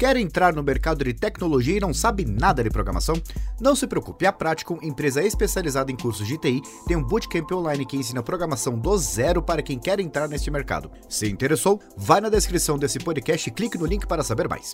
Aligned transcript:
Quer 0.00 0.16
entrar 0.16 0.54
no 0.54 0.62
mercado 0.62 1.04
de 1.04 1.12
tecnologia 1.12 1.76
e 1.76 1.80
não 1.80 1.92
sabe 1.92 2.24
nada 2.24 2.64
de 2.64 2.70
programação? 2.70 3.20
Não 3.60 3.76
se 3.76 3.86
preocupe, 3.86 4.24
a 4.24 4.32
Practicum, 4.32 4.78
empresa 4.80 5.22
especializada 5.22 5.92
em 5.92 5.94
cursos 5.94 6.26
de 6.26 6.38
TI, 6.38 6.62
tem 6.86 6.96
um 6.96 7.04
bootcamp 7.04 7.52
online 7.52 7.84
que 7.84 7.98
ensina 7.98 8.22
programação 8.22 8.78
do 8.78 8.96
zero 8.96 9.42
para 9.42 9.60
quem 9.60 9.78
quer 9.78 10.00
entrar 10.00 10.26
neste 10.26 10.50
mercado. 10.50 10.90
Se 11.06 11.28
interessou, 11.28 11.78
vai 11.98 12.18
na 12.18 12.30
descrição 12.30 12.78
desse 12.78 12.98
podcast 12.98 13.46
e 13.46 13.52
clique 13.52 13.76
no 13.76 13.84
link 13.84 14.06
para 14.06 14.22
saber 14.22 14.48
mais. 14.48 14.72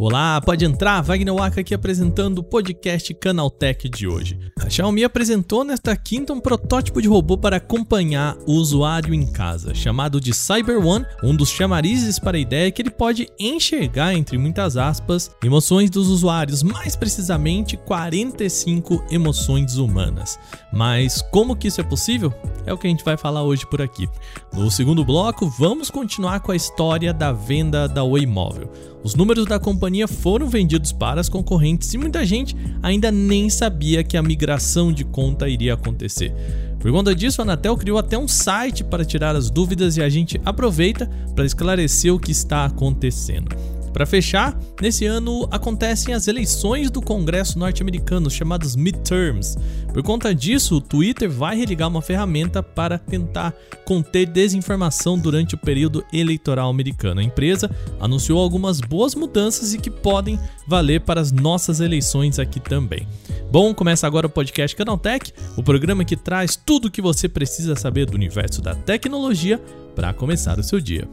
Olá, 0.00 0.40
pode 0.40 0.64
entrar, 0.64 1.02
Wagner 1.02 1.34
Waka 1.34 1.60
aqui 1.60 1.74
apresentando 1.74 2.38
o 2.38 2.42
podcast 2.44 3.12
Canaltech 3.14 3.88
de 3.88 4.06
hoje. 4.06 4.38
A 4.64 4.70
Xiaomi 4.70 5.02
apresentou 5.02 5.64
nesta 5.64 5.96
quinta 5.96 6.32
um 6.32 6.38
protótipo 6.38 7.02
de 7.02 7.08
robô 7.08 7.36
para 7.36 7.56
acompanhar 7.56 8.36
o 8.46 8.52
usuário 8.52 9.12
em 9.12 9.26
casa, 9.26 9.74
chamado 9.74 10.20
de 10.20 10.32
Cyber 10.32 10.78
One. 10.86 11.04
Um 11.20 11.34
dos 11.34 11.48
chamarizes 11.48 12.16
para 12.20 12.36
a 12.36 12.40
ideia 12.40 12.68
é 12.68 12.70
que 12.70 12.80
ele 12.80 12.90
pode 12.90 13.26
enxergar, 13.40 14.14
entre 14.14 14.38
muitas 14.38 14.76
aspas, 14.76 15.32
emoções 15.42 15.90
dos 15.90 16.06
usuários, 16.06 16.62
mais 16.62 16.94
precisamente 16.94 17.76
45 17.76 19.04
emoções 19.10 19.78
humanas. 19.78 20.38
Mas 20.72 21.22
como 21.22 21.56
que 21.56 21.66
isso 21.66 21.80
é 21.80 21.84
possível? 21.84 22.32
É 22.64 22.72
o 22.72 22.78
que 22.78 22.86
a 22.86 22.90
gente 22.90 23.04
vai 23.04 23.16
falar 23.16 23.42
hoje 23.42 23.66
por 23.66 23.82
aqui. 23.82 24.08
No 24.52 24.70
segundo 24.70 25.04
bloco, 25.04 25.48
vamos 25.58 25.90
continuar 25.90 26.38
com 26.38 26.52
a 26.52 26.56
história 26.56 27.12
da 27.12 27.32
venda 27.32 27.88
da 27.88 28.04
Oi 28.04 28.26
Móvel. 28.26 28.70
Os 29.02 29.14
números 29.14 29.46
da 29.46 29.58
companhia 29.58 29.87
foram 30.08 30.48
vendidos 30.48 30.92
para 30.92 31.20
as 31.20 31.28
concorrentes 31.28 31.92
e 31.94 31.98
muita 31.98 32.24
gente 32.24 32.56
ainda 32.82 33.10
nem 33.10 33.48
sabia 33.48 34.04
que 34.04 34.16
a 34.16 34.22
migração 34.22 34.92
de 34.92 35.04
conta 35.04 35.48
iria 35.48 35.74
acontecer. 35.74 36.34
Por 36.78 36.92
conta 36.92 37.14
disso, 37.14 37.40
a 37.40 37.44
Anatel 37.44 37.76
criou 37.76 37.98
até 37.98 38.16
um 38.16 38.28
site 38.28 38.84
para 38.84 39.04
tirar 39.04 39.34
as 39.34 39.50
dúvidas 39.50 39.96
e 39.96 40.02
a 40.02 40.08
gente 40.08 40.40
aproveita 40.44 41.10
para 41.34 41.44
esclarecer 41.44 42.14
o 42.14 42.20
que 42.20 42.30
está 42.30 42.64
acontecendo. 42.64 43.77
Para 43.98 44.06
fechar, 44.06 44.56
nesse 44.80 45.06
ano 45.06 45.48
acontecem 45.50 46.14
as 46.14 46.28
eleições 46.28 46.88
do 46.88 47.02
Congresso 47.02 47.58
norte-americano, 47.58 48.30
chamadas 48.30 48.76
midterms. 48.76 49.56
Por 49.92 50.04
conta 50.04 50.32
disso, 50.32 50.76
o 50.76 50.80
Twitter 50.80 51.28
vai 51.28 51.56
religar 51.56 51.88
uma 51.88 52.00
ferramenta 52.00 52.62
para 52.62 52.96
tentar 52.96 53.52
conter 53.84 54.26
desinformação 54.26 55.18
durante 55.18 55.56
o 55.56 55.58
período 55.58 56.04
eleitoral 56.12 56.70
americano. 56.70 57.18
A 57.18 57.24
empresa 57.24 57.68
anunciou 57.98 58.38
algumas 58.40 58.80
boas 58.80 59.16
mudanças 59.16 59.74
e 59.74 59.78
que 59.78 59.90
podem 59.90 60.38
valer 60.64 61.00
para 61.00 61.20
as 61.20 61.32
nossas 61.32 61.80
eleições 61.80 62.38
aqui 62.38 62.60
também. 62.60 63.04
Bom, 63.50 63.74
começa 63.74 64.06
agora 64.06 64.28
o 64.28 64.30
podcast 64.30 64.76
Canaltech, 64.76 65.32
o 65.56 65.62
programa 65.64 66.04
que 66.04 66.16
traz 66.16 66.54
tudo 66.54 66.86
o 66.86 66.90
que 66.90 67.02
você 67.02 67.28
precisa 67.28 67.74
saber 67.74 68.06
do 68.06 68.14
universo 68.14 68.62
da 68.62 68.76
tecnologia 68.76 69.60
para 69.96 70.14
começar 70.14 70.56
o 70.56 70.62
seu 70.62 70.78
dia. 70.78 71.08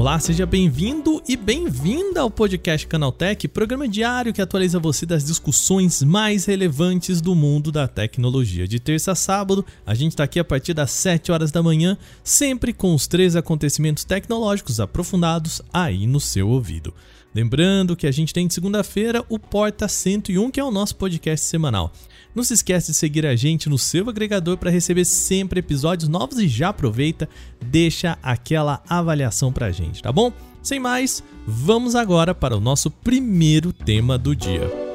Olá, 0.00 0.18
seja 0.18 0.46
bem-vindo 0.46 1.22
e 1.28 1.36
bem-vinda 1.36 2.22
ao 2.22 2.30
podcast 2.30 2.86
Canaltech, 2.86 3.46
programa 3.48 3.86
diário 3.86 4.32
que 4.32 4.40
atualiza 4.40 4.78
você 4.78 5.04
das 5.04 5.22
discussões 5.22 6.02
mais 6.02 6.46
relevantes 6.46 7.20
do 7.20 7.34
mundo 7.34 7.70
da 7.70 7.86
tecnologia. 7.86 8.66
De 8.66 8.80
terça 8.80 9.12
a 9.12 9.14
sábado, 9.14 9.62
a 9.84 9.94
gente 9.94 10.12
está 10.12 10.24
aqui 10.24 10.40
a 10.40 10.44
partir 10.44 10.72
das 10.72 10.90
7 10.92 11.30
horas 11.30 11.52
da 11.52 11.62
manhã, 11.62 11.98
sempre 12.24 12.72
com 12.72 12.94
os 12.94 13.06
três 13.06 13.36
acontecimentos 13.36 14.02
tecnológicos 14.02 14.80
aprofundados 14.80 15.60
aí 15.70 16.06
no 16.06 16.18
seu 16.18 16.48
ouvido. 16.48 16.94
Lembrando 17.34 17.96
que 17.96 18.06
a 18.06 18.10
gente 18.10 18.34
tem 18.34 18.46
de 18.46 18.54
segunda-feira 18.54 19.24
o 19.28 19.38
Porta 19.38 19.86
101, 19.86 20.50
que 20.50 20.58
é 20.58 20.64
o 20.64 20.70
nosso 20.70 20.96
podcast 20.96 21.46
semanal. 21.46 21.92
Não 22.34 22.44
se 22.44 22.54
esquece 22.54 22.92
de 22.92 22.96
seguir 22.96 23.26
a 23.26 23.34
gente 23.34 23.68
no 23.68 23.78
seu 23.78 24.08
agregador 24.08 24.56
para 24.56 24.70
receber 24.70 25.04
sempre 25.04 25.60
episódios 25.60 26.08
novos 26.08 26.38
e 26.38 26.48
já 26.48 26.68
aproveita, 26.68 27.28
deixa 27.64 28.18
aquela 28.22 28.82
avaliação 28.88 29.52
pra 29.52 29.72
gente, 29.72 30.02
tá 30.02 30.12
bom? 30.12 30.32
Sem 30.62 30.78
mais, 30.78 31.22
vamos 31.46 31.94
agora 31.94 32.34
para 32.34 32.56
o 32.56 32.60
nosso 32.60 32.90
primeiro 32.90 33.72
tema 33.72 34.18
do 34.18 34.34
dia. 34.36 34.89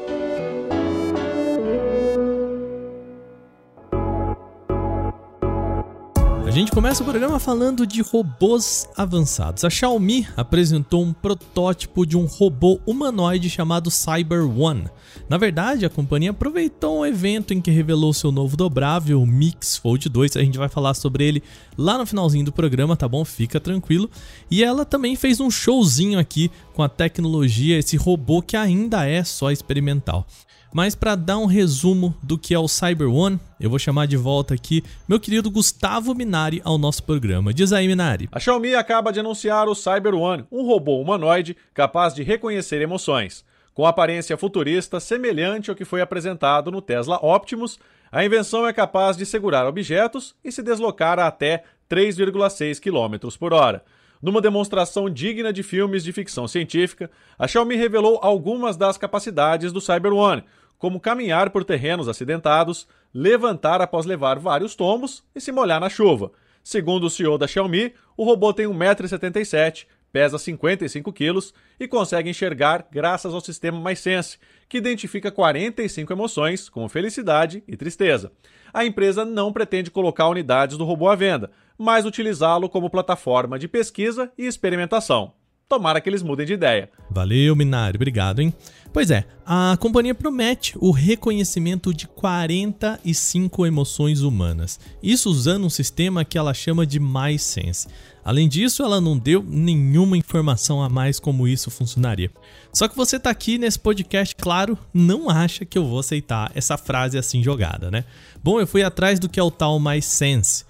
Gente 6.66 6.74
começa 6.74 7.04
o 7.04 7.06
programa 7.06 7.40
falando 7.40 7.86
de 7.86 8.02
robôs 8.02 8.90
avançados. 8.98 9.64
A 9.64 9.70
Xiaomi 9.70 10.28
apresentou 10.36 11.04
um 11.04 11.14
protótipo 11.14 12.08
de 12.08 12.18
um 12.18 12.26
robô 12.26 12.80
humanoide 12.88 13.52
chamado 13.52 13.92
Cyber 13.92 14.44
One. 14.50 14.90
Na 15.30 15.38
verdade, 15.38 15.86
a 15.86 15.92
companhia 15.92 16.32
aproveitou 16.32 17.02
um 17.02 17.06
evento 17.06 17.54
em 17.54 17.62
que 17.62 17.70
revelou 17.70 18.12
seu 18.14 18.32
novo 18.32 18.58
dobrável, 18.58 19.22
o 19.22 19.28
Mix 19.28 19.78
Fold 19.78 20.10
2. 20.10 20.38
A 20.38 20.42
gente 20.42 20.58
vai 20.58 20.68
falar 20.68 20.96
sobre 20.96 21.24
ele 21.28 21.44
lá 21.78 22.00
no 22.00 22.06
finalzinho 22.06 22.46
do 22.46 22.52
programa, 22.52 22.98
tá 22.98 23.08
bom? 23.08 23.24
Fica 23.24 23.60
tranquilo. 23.60 24.10
E 24.50 24.64
ela 24.64 24.86
também 24.86 25.16
fez 25.16 25.40
um 25.40 25.52
showzinho 25.52 26.18
aqui 26.18 26.50
com 26.74 26.82
a 26.82 26.90
tecnologia, 26.90 27.78
esse 27.78 27.96
robô 27.96 28.42
que 28.42 28.58
ainda 28.58 29.08
é 29.08 29.24
só 29.24 29.52
experimental. 29.52 30.26
Mas 30.76 30.94
para 30.94 31.16
dar 31.16 31.38
um 31.38 31.46
resumo 31.46 32.14
do 32.22 32.38
que 32.38 32.54
é 32.54 32.60
o 32.60 32.68
Cyber 32.68 33.08
One, 33.08 33.40
eu 33.62 33.70
vou 33.70 33.80
chamar 33.80 34.08
de 34.08 34.18
volta 34.18 34.54
aqui 34.54 34.84
meu 35.08 35.18
querido 35.18 35.50
Gustavo 35.50 36.14
Minari 36.14 36.62
ao 36.66 36.78
nosso 36.78 37.02
programa. 37.02 37.54
Diz 37.54 37.72
aí, 37.72 37.88
Minari. 37.88 38.28
A 38.30 38.42
Xiaomi 38.42 38.76
acaba 38.76 39.14
de 39.14 39.22
anunciar 39.22 39.70
o 39.70 39.74
Cyber 39.74 40.14
One, 40.14 40.44
um 40.52 40.66
robô 40.66 41.00
humanoide 41.00 41.56
capaz 41.74 42.14
de 42.14 42.24
reconhecer 42.24 42.82
emoções. 42.82 43.46
Com 43.74 43.86
aparência 43.86 44.36
futurista 44.36 45.00
semelhante 45.00 45.70
ao 45.70 45.78
que 45.78 45.86
foi 45.86 46.02
apresentado 46.02 46.70
no 46.70 46.82
Tesla 46.82 47.22
Optimus, 47.24 47.80
a 48.12 48.26
invenção 48.26 48.68
é 48.68 48.74
capaz 48.74 49.16
de 49.16 49.26
segurar 49.26 49.66
objetos 49.66 50.36
e 50.44 50.52
se 50.52 50.62
deslocar 50.62 51.20
a 51.20 51.28
até 51.28 51.64
3,6 51.90 52.82
km 52.82 53.34
por 53.40 53.54
hora. 53.54 53.82
Numa 54.22 54.42
demonstração 54.42 55.10
digna 55.10 55.54
de 55.54 55.64
filmes 55.64 56.04
de 56.04 56.12
ficção 56.12 56.48
científica, 56.48 57.10
a 57.40 57.48
Xiaomi 57.48 57.76
revelou 57.76 58.20
algumas 58.22 58.76
das 58.76 58.98
capacidades 58.98 59.72
do 59.72 59.80
Cyber 59.80 60.14
One, 60.14 60.44
como 60.86 61.00
caminhar 61.00 61.50
por 61.50 61.64
terrenos 61.64 62.08
acidentados, 62.08 62.88
levantar 63.12 63.82
após 63.82 64.06
levar 64.06 64.38
vários 64.38 64.76
tombos 64.76 65.24
e 65.34 65.42
se 65.42 65.52
molhar 65.52 65.82
na 65.82 65.90
chuva. 65.90 66.32
Segundo 66.64 67.06
o 67.06 67.10
CEO 67.10 67.40
da 67.40 67.48
Xiaomi, 67.48 67.92
o 68.16 68.24
robô 68.24 68.54
tem 68.54 68.68
1,77m, 68.68 69.88
pesa 70.12 70.38
55 70.38 71.12
quilos 71.12 71.56
e 71.80 71.88
consegue 71.88 72.30
enxergar 72.30 72.88
graças 72.92 73.34
ao 73.34 73.42
sistema 73.42 73.82
MySense, 73.82 74.38
que 74.70 74.78
identifica 74.78 75.32
45 75.32 76.14
emoções, 76.14 76.70
como 76.70 76.88
felicidade 76.88 77.64
e 77.68 77.76
tristeza. 77.76 78.32
A 78.72 78.86
empresa 78.86 79.26
não 79.26 79.52
pretende 79.52 79.90
colocar 79.90 80.30
unidades 80.30 80.78
do 80.78 80.86
robô 80.86 81.10
à 81.10 81.16
venda, 81.16 81.50
mas 81.76 82.06
utilizá-lo 82.06 82.70
como 82.70 82.92
plataforma 82.92 83.58
de 83.58 83.68
pesquisa 83.68 84.32
e 84.38 84.46
experimentação. 84.46 85.34
Tomara 85.68 86.00
que 86.00 86.08
eles 86.08 86.22
mudem 86.22 86.46
de 86.46 86.54
ideia. 86.54 86.90
Valeu, 87.10 87.56
Minari, 87.56 87.98
obrigado, 87.98 88.40
hein? 88.40 88.54
Pois 88.94 89.12
é, 89.12 89.26
a 89.46 89.76
companhia 89.80 90.16
promete 90.16 90.74
o 90.80 90.92
reconhecimento 90.92 91.94
de 91.94 92.08
45 92.08 93.66
emoções 93.66 94.22
humanas. 94.22 94.80
Isso 95.04 95.30
usando 95.30 95.66
um 95.66 95.70
sistema 95.70 96.24
que 96.24 96.38
ela 96.38 96.54
chama 96.54 96.86
de 96.86 97.00
MySense. 97.00 97.88
Além 98.24 98.48
disso, 98.48 98.84
ela 98.84 99.02
não 99.02 99.18
deu 99.18 99.44
nenhuma 99.44 100.16
informação 100.18 100.82
a 100.82 100.88
mais 100.88 101.20
como 101.20 101.48
isso 101.48 101.70
funcionaria. 101.70 102.32
Só 102.72 102.88
que 102.88 102.96
você 102.96 103.20
tá 103.20 103.30
aqui 103.30 103.58
nesse 103.58 103.80
podcast, 103.80 104.36
claro, 104.36 104.78
não 104.94 105.30
acha 105.30 105.66
que 105.66 105.78
eu 105.78 105.86
vou 105.86 106.00
aceitar 106.00 106.52
essa 106.56 106.78
frase 106.78 107.18
assim 107.18 107.44
jogada, 107.44 107.92
né? 107.92 108.06
Bom, 108.44 108.60
eu 108.60 108.68
fui 108.68 108.82
atrás 108.82 109.20
do 109.20 109.28
que 109.28 109.40
é 109.40 109.44
o 109.44 109.52
tal 109.52 109.80
MySense. 109.80 110.64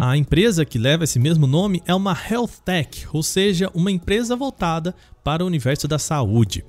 A 0.00 0.16
empresa 0.16 0.64
que 0.64 0.78
leva 0.78 1.02
esse 1.02 1.18
mesmo 1.18 1.44
nome 1.44 1.82
é 1.84 1.92
uma 1.92 2.16
Health 2.16 2.62
Tech, 2.64 3.04
ou 3.12 3.20
seja, 3.20 3.68
uma 3.74 3.90
empresa 3.90 4.36
voltada 4.36 4.94
para 5.24 5.42
o 5.42 5.46
universo 5.48 5.88
da 5.88 5.98
saúde. 5.98 6.64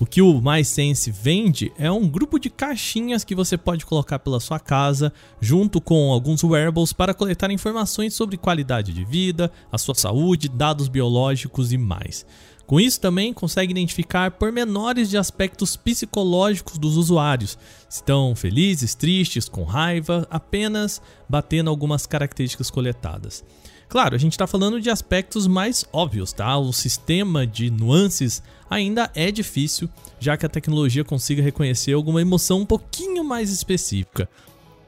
O 0.00 0.04
que 0.04 0.20
o 0.20 0.40
MySense 0.40 1.08
vende 1.08 1.72
é 1.78 1.88
um 1.88 2.08
grupo 2.08 2.36
de 2.36 2.50
caixinhas 2.50 3.22
que 3.22 3.32
você 3.32 3.56
pode 3.56 3.86
colocar 3.86 4.18
pela 4.18 4.40
sua 4.40 4.58
casa, 4.58 5.12
junto 5.40 5.80
com 5.80 6.10
alguns 6.10 6.42
wearables 6.42 6.92
para 6.92 7.14
coletar 7.14 7.48
informações 7.52 8.12
sobre 8.12 8.36
qualidade 8.36 8.92
de 8.92 9.04
vida, 9.04 9.52
a 9.70 9.78
sua 9.78 9.94
saúde, 9.94 10.48
dados 10.48 10.88
biológicos 10.88 11.72
e 11.72 11.78
mais. 11.78 12.26
Com 12.66 12.80
isso 12.80 13.00
também 13.00 13.32
consegue 13.32 13.72
identificar 13.72 14.30
pormenores 14.30 15.10
de 15.10 15.18
aspectos 15.18 15.76
psicológicos 15.76 16.78
dos 16.78 16.96
usuários, 16.96 17.58
se 17.88 17.98
estão 17.98 18.34
felizes, 18.34 18.94
tristes, 18.94 19.48
com 19.48 19.64
raiva, 19.64 20.26
apenas 20.30 21.00
batendo 21.28 21.68
algumas 21.68 22.06
características 22.06 22.70
coletadas. 22.70 23.44
Claro, 23.86 24.14
a 24.14 24.18
gente 24.18 24.32
está 24.32 24.46
falando 24.46 24.80
de 24.80 24.90
aspectos 24.90 25.46
mais 25.46 25.84
óbvios, 25.92 26.32
tá? 26.32 26.56
O 26.56 26.72
sistema 26.72 27.46
de 27.46 27.70
nuances 27.70 28.42
ainda 28.68 29.10
é 29.14 29.30
difícil, 29.30 29.88
já 30.18 30.36
que 30.36 30.46
a 30.46 30.48
tecnologia 30.48 31.04
consiga 31.04 31.42
reconhecer 31.42 31.92
alguma 31.92 32.20
emoção 32.20 32.62
um 32.62 32.66
pouquinho 32.66 33.22
mais 33.22 33.50
específica. 33.50 34.28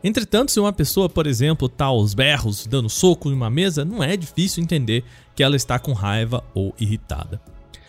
Entretanto, 0.02 0.50
se 0.50 0.58
uma 0.58 0.72
pessoa, 0.72 1.08
por 1.08 1.26
exemplo, 1.26 1.66
está 1.66 1.86
aos 1.86 2.14
berros 2.14 2.66
dando 2.66 2.88
soco 2.88 3.28
em 3.28 3.34
uma 3.34 3.50
mesa, 3.50 3.84
não 3.84 4.02
é 4.02 4.16
difícil 4.16 4.62
entender 4.62 5.04
que 5.34 5.42
ela 5.42 5.56
está 5.56 5.78
com 5.78 5.92
raiva 5.92 6.42
ou 6.54 6.74
irritada. 6.78 7.40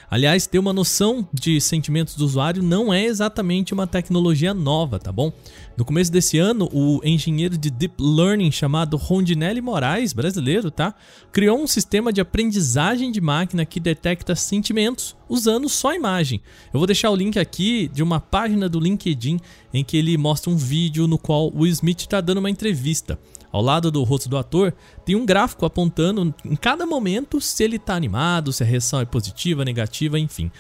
Aliás, 0.10 0.48
ter 0.48 0.58
uma 0.58 0.72
noção 0.72 1.28
de 1.34 1.60
sentimentos 1.60 2.16
do 2.16 2.24
usuário 2.24 2.64
não 2.64 2.94
é 2.94 3.04
exatamente 3.04 3.74
uma 3.74 3.86
tecnologia 3.86 4.54
nova, 4.54 4.98
tá 4.98 5.12
bom? 5.12 5.34
No 5.76 5.84
começo 5.84 6.10
desse 6.10 6.38
ano, 6.38 6.70
o 6.72 7.02
engenheiro 7.04 7.58
de 7.58 7.70
Deep 7.70 7.96
Learning 8.00 8.50
chamado 8.50 8.96
Rondinelli 8.96 9.60
Moraes, 9.60 10.14
brasileiro, 10.14 10.72
tá? 10.72 10.96
Criou 11.30 11.62
um 11.62 11.68
sistema 11.68 12.14
de 12.14 12.22
aprendizagem 12.22 13.12
de 13.12 13.20
máquina 13.20 13.66
que 13.66 13.82
detecta 13.82 14.34
sentimentos 14.34 15.14
usando 15.28 15.68
só 15.68 15.94
imagem. 15.94 16.42
Eu 16.74 16.80
vou 16.80 16.88
deixar 16.88 17.10
o 17.10 17.16
link 17.16 17.38
aqui 17.38 17.90
de 17.94 18.02
uma 18.02 18.22
página 18.22 18.70
do 18.70 18.80
LinkedIn 18.80 19.42
em 19.74 19.84
que 19.84 19.98
ele 19.98 20.18
mostra 20.18 20.50
um 20.50 20.56
vídeo 20.56 21.06
no 21.06 21.18
qual 21.18 21.52
o 21.54 21.68
Smith 21.68 22.00
está 22.00 22.22
dando 22.22 22.38
uma 22.38 22.50
entrevista. 22.50 23.20
Ao 23.58 23.64
lado 23.64 23.90
do 23.90 24.04
rosto 24.04 24.30
do 24.30 24.38
ator, 24.38 24.72
tem 25.04 25.16
um 25.16 25.26
gráfico 25.26 25.66
apontando 25.66 26.32
em 26.46 26.56
cada 26.56 26.86
momento 26.86 27.42
se 27.42 27.64
ele 27.64 27.78
está 27.78 27.96
animado, 27.96 28.54
se 28.54 28.62
a 28.62 28.66
reação 28.68 29.02
é 29.02 29.06
positiva, 29.06 29.66
negativa, 29.66 30.20
enfim. 30.20 30.52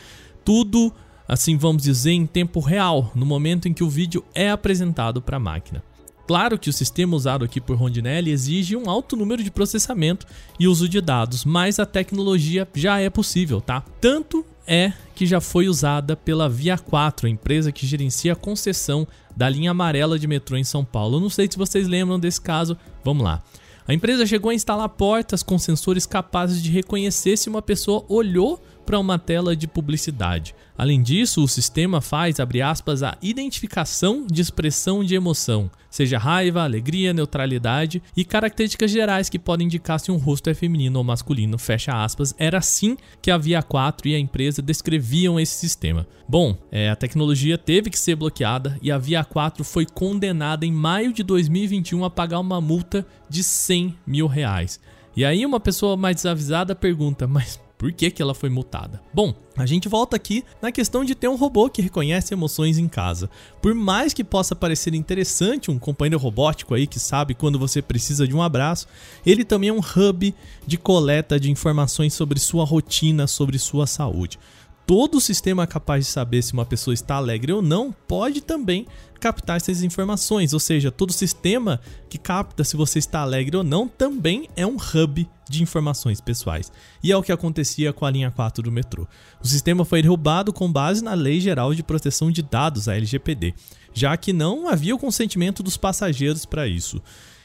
Tudo, 0.43 0.91
assim 1.27 1.57
vamos 1.57 1.83
dizer, 1.83 2.13
em 2.13 2.25
tempo 2.25 2.59
real, 2.59 3.11
no 3.13 3.23
momento 3.23 3.67
em 3.67 3.73
que 3.73 3.83
o 3.83 3.89
vídeo 3.89 4.25
é 4.33 4.49
apresentado 4.49 5.21
para 5.21 5.37
a 5.37 5.39
máquina. 5.39 5.83
Claro 6.25 6.57
que 6.57 6.71
o 6.71 6.73
sistema 6.73 7.15
usado 7.15 7.45
aqui 7.45 7.61
por 7.61 7.77
Rondinelli 7.77 8.31
exige 8.31 8.75
um 8.75 8.89
alto 8.89 9.15
número 9.15 9.43
de 9.43 9.51
processamento 9.51 10.25
e 10.59 10.67
uso 10.67 10.89
de 10.89 10.99
dados, 10.99 11.45
mas 11.45 11.77
a 11.77 11.85
tecnologia 11.85 12.67
já 12.73 12.99
é 12.99 13.11
possível, 13.11 13.61
tá? 13.61 13.81
Tanto 14.01 14.43
é 14.65 14.91
que 15.13 15.27
já 15.27 15.39
foi 15.39 15.69
usada 15.69 16.15
pela 16.15 16.49
Via 16.49 16.79
4, 16.79 17.27
a 17.27 17.29
empresa 17.29 17.71
que 17.71 17.85
gerencia 17.85 18.33
a 18.33 18.35
concessão 18.35 19.07
da 19.37 19.47
linha 19.47 19.69
amarela 19.69 20.17
de 20.17 20.27
metrô 20.27 20.57
em 20.57 20.63
São 20.63 20.83
Paulo. 20.83 21.17
Eu 21.17 21.21
não 21.21 21.29
sei 21.29 21.47
se 21.49 21.59
vocês 21.59 21.87
lembram 21.87 22.19
desse 22.19 22.41
caso, 22.41 22.75
vamos 23.03 23.23
lá. 23.23 23.43
A 23.87 23.93
empresa 23.93 24.25
chegou 24.25 24.49
a 24.49 24.55
instalar 24.55 24.89
portas 24.89 25.43
com 25.43 25.59
sensores 25.59 26.07
capazes 26.07 26.61
de 26.61 26.71
reconhecer 26.71 27.37
se 27.37 27.47
uma 27.47 27.61
pessoa 27.61 28.03
olhou 28.09 28.59
para 28.87 28.97
uma 28.97 29.19
tela 29.19 29.53
de 29.53 29.67
publicidade. 29.67 30.55
Além 30.77 31.03
disso, 31.03 31.43
o 31.43 31.47
sistema 31.47 31.99
faz, 31.99 32.39
abre 32.39 32.61
aspas, 32.61 33.03
a 33.03 33.17
identificação 33.21 34.25
de 34.25 34.41
expressão 34.41 35.03
de 35.03 35.13
emoção, 35.13 35.69
seja 35.89 36.17
raiva, 36.17 36.63
alegria, 36.63 37.11
neutralidade 37.11 38.01
e 38.15 38.23
características 38.23 38.89
gerais 38.89 39.27
que 39.27 39.37
podem 39.37 39.65
indicar 39.65 39.99
se 39.99 40.09
um 40.09 40.15
rosto 40.15 40.49
é 40.49 40.53
feminino 40.53 40.99
ou 40.99 41.03
masculino, 41.03 41.57
fecha 41.57 42.01
aspas. 42.01 42.33
Era 42.37 42.59
assim 42.59 42.95
que 43.21 43.29
a 43.29 43.37
Via 43.37 43.61
4 43.61 44.07
e 44.07 44.15
a 44.15 44.19
empresa 44.19 44.61
descreviam 44.61 45.37
esse 45.37 45.57
sistema. 45.57 46.07
Bom, 46.25 46.57
é, 46.71 46.89
a 46.89 46.95
tecnologia 46.95 47.57
teve 47.57 47.89
que 47.89 47.99
ser 47.99 48.15
bloqueada 48.15 48.77
e 48.81 48.89
a 48.89 48.97
Via 48.97 49.25
4 49.25 49.65
foi 49.65 49.85
condenada 49.85 50.65
em 50.65 50.71
maio 50.71 51.11
de 51.11 51.23
2021 51.23 52.05
a 52.05 52.09
pagar 52.09 52.39
uma 52.39 52.61
multa 52.61 53.05
de 53.29 53.43
100 53.43 53.97
mil 54.07 54.27
reais. 54.27 54.79
E 55.13 55.25
aí 55.25 55.45
uma 55.45 55.59
pessoa 55.59 55.97
mais 55.97 56.15
desavisada 56.15 56.73
pergunta, 56.73 57.27
mas 57.27 57.59
por 57.77 57.91
que, 57.91 58.09
que 58.09 58.21
ela 58.21 58.33
foi 58.33 58.49
multada? 58.49 59.01
Bom, 59.13 59.35
a 59.55 59.65
gente 59.65 59.87
volta 59.87 60.15
aqui 60.15 60.43
na 60.61 60.71
questão 60.71 61.05
de 61.05 61.13
ter 61.13 61.27
um 61.27 61.35
robô 61.35 61.69
que 61.69 61.81
reconhece 61.81 62.33
emoções 62.33 62.77
em 62.79 62.87
casa. 62.87 63.29
Por 63.61 63.75
mais 63.75 64.13
que 64.13 64.23
possa 64.23 64.55
parecer 64.55 64.95
interessante 64.95 65.69
um 65.69 65.77
companheiro 65.77 66.17
robótico 66.17 66.73
aí 66.73 66.87
que 66.87 66.99
sabe 66.99 67.35
quando 67.35 67.59
você 67.59 67.81
precisa 67.81 68.27
de 68.27 68.35
um 68.35 68.41
abraço, 68.41 68.87
ele 69.23 69.45
também 69.45 69.69
é 69.69 69.73
um 69.73 69.79
hub 69.79 70.33
de 70.65 70.77
coleta 70.77 71.39
de 71.39 71.51
informações 71.51 72.13
sobre 72.13 72.39
sua 72.39 72.65
rotina, 72.65 73.27
sobre 73.27 73.59
sua 73.59 73.85
saúde 73.85 74.39
todo 74.87 75.15
o 75.15 75.21
sistema 75.21 75.67
capaz 75.67 76.05
de 76.05 76.11
saber 76.11 76.41
se 76.41 76.53
uma 76.53 76.65
pessoa 76.65 76.93
está 76.93 77.15
alegre 77.15 77.51
ou 77.51 77.61
não 77.61 77.91
pode 77.91 78.39
também 78.39 78.87
captar 79.19 79.57
essas 79.57 79.83
informações, 79.83 80.53
ou 80.53 80.59
seja, 80.61 80.89
todo 80.89 81.11
sistema 81.11 81.81
que 82.09 82.17
capta 82.17 82.63
se 82.63 82.77
você 82.77 82.97
está 82.97 83.19
alegre 83.19 83.57
ou 83.57 83.63
não 83.65 83.85
também 83.85 84.47
é 84.55 84.65
um 84.65 84.77
hub 84.77 85.27
de 85.49 85.61
informações 85.61 86.21
pessoais. 86.21 86.71
E 87.03 87.11
é 87.11 87.17
o 87.17 87.21
que 87.21 87.33
acontecia 87.33 87.91
com 87.91 88.05
a 88.05 88.11
linha 88.11 88.31
4 88.31 88.63
do 88.63 88.71
metrô. 88.71 89.05
O 89.43 89.47
sistema 89.47 89.83
foi 89.83 90.01
derrubado 90.01 90.53
com 90.53 90.71
base 90.71 91.03
na 91.03 91.13
Lei 91.13 91.41
Geral 91.41 91.73
de 91.73 91.83
Proteção 91.83 92.31
de 92.31 92.41
Dados, 92.41 92.87
a 92.87 92.95
LGPD, 92.95 93.53
já 93.93 94.15
que 94.15 94.31
não 94.31 94.69
havia 94.69 94.95
o 94.95 94.99
consentimento 94.99 95.61
dos 95.61 95.75
passageiros 95.75 96.45
para 96.45 96.65
isso. 96.65 97.01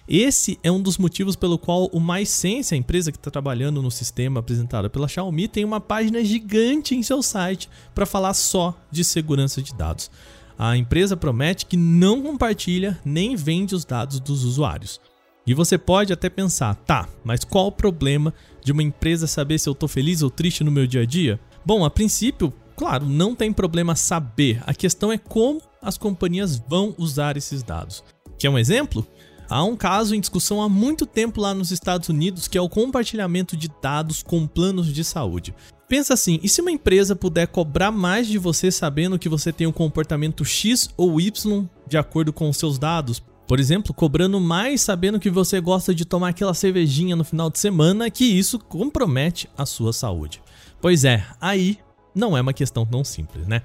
Esse 0.09 0.59
é 0.63 0.71
um 0.71 0.83
dos 0.83 0.99
motivos 0.99 1.37
pelo 1.37 1.57
qual 1.57 1.89
o 1.93 2.01
MySense, 2.01 2.75
a 2.75 2.77
empresa 2.77 3.13
que 3.13 3.19
está 3.19 3.31
trabalhando 3.31 3.81
no 3.81 3.91
sistema 3.91 4.41
apresentado 4.41 4.91
pela 4.91 5.09
Xiaomi, 5.09 5.47
tem 5.47 5.65
uma 5.65 5.81
página 5.81 6.25
gigante 6.25 6.95
em 6.95 7.03
seu 7.03 7.23
site 7.23 7.69
para 7.95 8.07
falar 8.07 8.35
só 8.35 8.77
de 8.91 9.05
segurança 9.05 9.63
de 9.63 9.73
dados. 9.73 10.11
A 10.59 10.77
empresa 10.77 11.17
promete 11.17 11.67
que 11.67 11.77
não 11.77 12.23
compartilha 12.23 12.99
nem 13.05 13.37
vende 13.37 13.75
os 13.75 13.85
dados 13.85 14.21
dos 14.21 14.45
usuários. 14.45 15.01
E 15.47 15.55
você 15.55 15.77
pode 15.77 16.13
até 16.13 16.29
pensar, 16.29 16.75
tá, 16.75 17.09
mas 17.25 17.43
qual 17.43 17.67
o 17.67 17.73
problema 17.73 18.33
de 18.63 18.71
uma 18.71 18.83
empresa 18.83 19.27
saber 19.27 19.59
se 19.59 19.69
eu 19.69 19.73
estou 19.73 19.89
feliz 19.89 20.23
ou 20.23 20.31
triste 20.31 20.63
no 20.63 20.71
meu 20.71 20.87
dia 20.87 21.03
a 21.03 21.07
dia? 21.07 21.41
Bom, 21.65 21.85
a 21.85 21.91
princípio, 21.91 22.53
claro, 22.77 23.07
não 23.07 23.35
tem 23.35 23.53
problema 23.53 23.97
saber. 23.97 24.63
A 24.67 24.75
questão 24.75 25.11
é 25.11 25.19
como 25.19 25.61
as 25.81 25.99
companhias 25.99 26.63
vão 26.69 26.95
usar 26.97 27.37
esses 27.37 27.63
dados. 27.63 28.05
Quer 28.39 28.51
um 28.51 28.59
exemplo? 28.59 29.07
Há 29.53 29.63
um 29.65 29.77
caso 29.77 30.15
em 30.15 30.21
discussão 30.21 30.63
há 30.63 30.69
muito 30.69 31.05
tempo 31.05 31.39
lá 31.39 31.53
nos 31.53 31.71
Estados 31.71 32.09
Unidos 32.09 32.49
que 32.49 32.57
é 32.57 32.61
o 32.61 32.71
compartilhamento 32.71 33.55
de 33.55 33.69
dados 33.83 34.23
com 34.23 34.47
planos 34.47 34.87
de 34.87 35.05
saúde. 35.05 35.55
Pensa 35.87 36.15
assim, 36.15 36.41
e 36.43 36.49
se 36.49 36.63
uma 36.63 36.71
empresa 36.71 37.15
puder 37.15 37.47
cobrar 37.49 37.91
mais 37.91 38.27
de 38.27 38.39
você 38.39 38.71
sabendo 38.71 39.19
que 39.19 39.29
você 39.29 39.53
tem 39.53 39.67
um 39.67 39.73
comportamento 39.73 40.43
X 40.43 40.89
ou 40.97 41.21
Y 41.21 41.67
de 41.87 41.99
acordo 41.99 42.33
com 42.33 42.49
os 42.49 42.57
seus 42.57 42.79
dados? 42.79 43.23
Por 43.47 43.61
exemplo, 43.61 43.93
cobrando 43.93 44.41
mais 44.41 44.81
sabendo 44.81 45.21
que 45.21 45.29
você 45.29 45.61
gosta 45.61 45.95
de 45.95 46.07
tomar 46.07 46.31
aquela 46.31 46.55
cervejinha 46.55 47.15
no 47.15 47.23
final 47.23 47.51
de 47.51 47.59
semana, 47.59 48.11
que 48.11 48.25
isso 48.25 48.59
compromete 48.59 49.51
a 49.59 49.67
sua 49.67 49.93
saúde. 49.93 50.41
Pois 50.81 51.05
é, 51.05 51.27
aí 51.39 51.79
não 52.15 52.35
é 52.35 52.41
uma 52.41 52.55
questão 52.55 52.87
tão 52.87 53.05
simples, 53.05 53.47
né? 53.47 53.61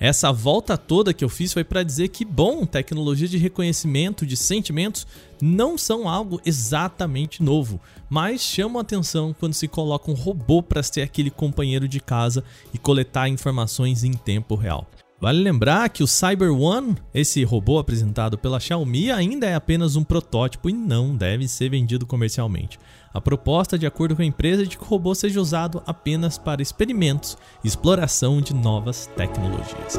Essa 0.00 0.30
volta 0.30 0.78
toda 0.78 1.12
que 1.12 1.24
eu 1.24 1.28
fiz 1.28 1.52
foi 1.52 1.64
para 1.64 1.82
dizer 1.82 2.08
que, 2.08 2.24
bom, 2.24 2.64
tecnologia 2.64 3.26
de 3.26 3.36
reconhecimento 3.36 4.24
de 4.24 4.36
sentimentos 4.36 5.06
não 5.42 5.76
são 5.76 6.08
algo 6.08 6.40
exatamente 6.44 7.42
novo, 7.42 7.80
mas 8.08 8.40
chamam 8.40 8.80
atenção 8.80 9.34
quando 9.38 9.54
se 9.54 9.66
coloca 9.66 10.10
um 10.10 10.14
robô 10.14 10.62
para 10.62 10.82
ser 10.82 11.02
aquele 11.02 11.30
companheiro 11.30 11.88
de 11.88 12.00
casa 12.00 12.44
e 12.72 12.78
coletar 12.78 13.28
informações 13.28 14.04
em 14.04 14.12
tempo 14.12 14.54
real. 14.54 14.86
Vale 15.20 15.42
lembrar 15.42 15.88
que 15.88 16.04
o 16.04 16.06
Cyber 16.06 16.52
One, 16.52 16.96
esse 17.12 17.42
robô 17.42 17.80
apresentado 17.80 18.38
pela 18.38 18.60
Xiaomi, 18.60 19.10
ainda 19.10 19.48
é 19.48 19.54
apenas 19.56 19.96
um 19.96 20.04
protótipo 20.04 20.70
e 20.70 20.72
não 20.72 21.16
deve 21.16 21.48
ser 21.48 21.70
vendido 21.70 22.06
comercialmente. 22.06 22.78
A 23.12 23.20
proposta, 23.20 23.78
de 23.78 23.86
acordo 23.86 24.14
com 24.14 24.22
a 24.22 24.24
empresa, 24.24 24.62
é 24.62 24.66
de 24.66 24.76
que 24.76 24.84
o 24.84 24.86
robô 24.86 25.14
seja 25.14 25.40
usado 25.40 25.82
apenas 25.86 26.36
para 26.36 26.62
experimentos 26.62 27.36
e 27.64 27.68
exploração 27.68 28.40
de 28.40 28.54
novas 28.54 29.06
tecnologias. 29.16 29.98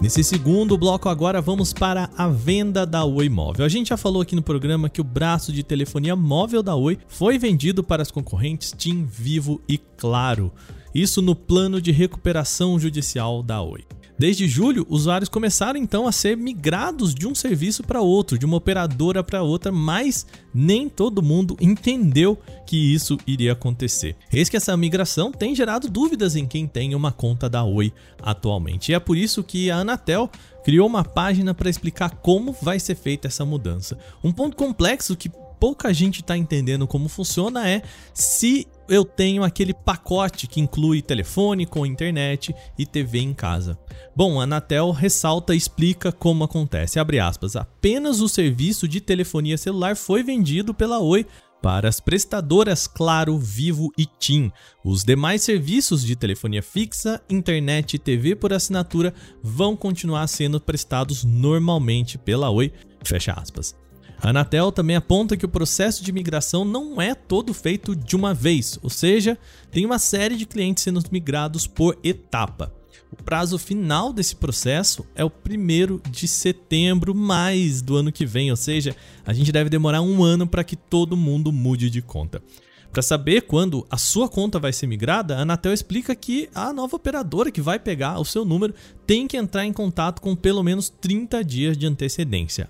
Nesse 0.00 0.24
segundo 0.24 0.78
bloco 0.78 1.10
agora 1.10 1.42
vamos 1.42 1.74
para 1.74 2.08
a 2.16 2.26
venda 2.26 2.86
da 2.86 3.04
Oi 3.04 3.28
Móvel. 3.28 3.66
A 3.66 3.68
gente 3.68 3.90
já 3.90 3.98
falou 3.98 4.22
aqui 4.22 4.34
no 4.34 4.42
programa 4.42 4.88
que 4.88 5.00
o 5.00 5.04
braço 5.04 5.52
de 5.52 5.62
telefonia 5.62 6.16
móvel 6.16 6.62
da 6.62 6.74
Oi 6.74 6.96
foi 7.06 7.38
vendido 7.38 7.84
para 7.84 8.00
as 8.00 8.10
concorrentes 8.10 8.72
TIM, 8.76 9.04
Vivo 9.04 9.60
e 9.68 9.76
Claro. 9.76 10.50
Isso 10.94 11.20
no 11.20 11.36
plano 11.36 11.82
de 11.82 11.92
recuperação 11.92 12.78
judicial 12.78 13.42
da 13.42 13.60
Oi. 13.60 13.84
Desde 14.20 14.46
julho, 14.46 14.86
usuários 14.90 15.30
começaram 15.30 15.80
então 15.80 16.06
a 16.06 16.12
ser 16.12 16.36
migrados 16.36 17.14
de 17.14 17.26
um 17.26 17.34
serviço 17.34 17.82
para 17.82 18.02
outro, 18.02 18.38
de 18.38 18.44
uma 18.44 18.58
operadora 18.58 19.24
para 19.24 19.42
outra, 19.42 19.72
mas 19.72 20.26
nem 20.52 20.90
todo 20.90 21.22
mundo 21.22 21.56
entendeu 21.58 22.38
que 22.66 22.76
isso 22.76 23.16
iria 23.26 23.52
acontecer. 23.52 24.14
Eis 24.30 24.50
que 24.50 24.58
essa 24.58 24.76
migração 24.76 25.32
tem 25.32 25.54
gerado 25.54 25.88
dúvidas 25.88 26.36
em 26.36 26.46
quem 26.46 26.66
tem 26.66 26.94
uma 26.94 27.10
conta 27.10 27.48
da 27.48 27.64
Oi 27.64 27.94
atualmente. 28.22 28.92
E 28.92 28.94
é 28.94 29.00
por 29.00 29.16
isso 29.16 29.42
que 29.42 29.70
a 29.70 29.78
Anatel 29.78 30.28
criou 30.62 30.86
uma 30.86 31.02
página 31.02 31.54
para 31.54 31.70
explicar 31.70 32.10
como 32.16 32.54
vai 32.60 32.78
ser 32.78 32.96
feita 32.96 33.26
essa 33.26 33.46
mudança. 33.46 33.96
Um 34.22 34.32
ponto 34.32 34.54
complexo 34.54 35.16
que 35.16 35.30
pouca 35.60 35.92
gente 35.92 36.22
está 36.22 36.36
entendendo 36.36 36.88
como 36.88 37.08
funciona 37.08 37.68
é 37.68 37.82
se 38.14 38.66
eu 38.88 39.04
tenho 39.04 39.44
aquele 39.44 39.72
pacote 39.72 40.48
que 40.48 40.60
inclui 40.60 41.02
telefone 41.02 41.66
com 41.66 41.86
internet 41.86 42.52
e 42.76 42.86
TV 42.86 43.20
em 43.20 43.34
casa. 43.34 43.78
Bom, 44.16 44.40
a 44.40 44.44
Anatel 44.44 44.90
ressalta 44.90 45.54
e 45.54 45.58
explica 45.58 46.10
como 46.10 46.42
acontece. 46.42 46.98
Aspas, 46.98 47.54
apenas 47.54 48.20
o 48.20 48.28
serviço 48.28 48.88
de 48.88 49.00
telefonia 49.00 49.58
celular 49.58 49.94
foi 49.94 50.22
vendido 50.22 50.72
pela 50.72 50.98
Oi 50.98 51.26
para 51.62 51.88
as 51.88 52.00
prestadoras 52.00 52.86
Claro, 52.86 53.38
Vivo 53.38 53.92
e 53.96 54.06
TIM. 54.06 54.50
Os 54.84 55.04
demais 55.04 55.42
serviços 55.42 56.04
de 56.04 56.16
telefonia 56.16 56.62
fixa, 56.62 57.20
internet 57.28 57.94
e 57.94 57.98
TV 57.98 58.34
por 58.34 58.52
assinatura 58.52 59.12
vão 59.42 59.76
continuar 59.76 60.26
sendo 60.26 60.60
prestados 60.60 61.22
normalmente 61.22 62.16
pela 62.16 62.50
Oi. 62.50 62.72
Fecha 63.04 63.32
aspas. 63.32 63.79
A 64.22 64.30
Anatel 64.30 64.70
também 64.70 64.96
aponta 64.96 65.34
que 65.34 65.46
o 65.46 65.48
processo 65.48 66.04
de 66.04 66.12
migração 66.12 66.62
não 66.62 67.00
é 67.00 67.14
todo 67.14 67.54
feito 67.54 67.96
de 67.96 68.14
uma 68.14 68.34
vez, 68.34 68.78
ou 68.82 68.90
seja, 68.90 69.38
tem 69.70 69.86
uma 69.86 69.98
série 69.98 70.36
de 70.36 70.44
clientes 70.44 70.84
sendo 70.84 71.02
migrados 71.10 71.66
por 71.66 71.98
etapa. 72.04 72.70
O 73.10 73.22
prazo 73.22 73.58
final 73.58 74.12
desse 74.12 74.36
processo 74.36 75.06
é 75.14 75.24
o 75.24 75.30
primeiro 75.30 76.02
de 76.10 76.28
setembro, 76.28 77.14
mais 77.14 77.80
do 77.80 77.96
ano 77.96 78.12
que 78.12 78.26
vem, 78.26 78.50
ou 78.50 78.56
seja, 78.56 78.94
a 79.24 79.32
gente 79.32 79.50
deve 79.50 79.70
demorar 79.70 80.02
um 80.02 80.22
ano 80.22 80.46
para 80.46 80.62
que 80.62 80.76
todo 80.76 81.16
mundo 81.16 81.50
mude 81.50 81.88
de 81.88 82.02
conta. 82.02 82.42
Para 82.92 83.02
saber 83.02 83.42
quando 83.42 83.86
a 83.88 83.96
sua 83.96 84.28
conta 84.28 84.58
vai 84.58 84.72
ser 84.72 84.88
migrada, 84.88 85.36
a 85.36 85.42
Anatel 85.42 85.72
explica 85.72 86.12
que 86.14 86.48
a 86.52 86.72
nova 86.72 86.96
operadora 86.96 87.50
que 87.50 87.60
vai 87.60 87.78
pegar 87.78 88.18
o 88.18 88.24
seu 88.24 88.44
número 88.44 88.74
tem 89.06 89.28
que 89.28 89.36
entrar 89.36 89.64
em 89.64 89.72
contato 89.72 90.20
com 90.20 90.34
pelo 90.34 90.62
menos 90.62 90.90
30 91.00 91.44
dias 91.44 91.76
de 91.76 91.86
antecedência. 91.86 92.68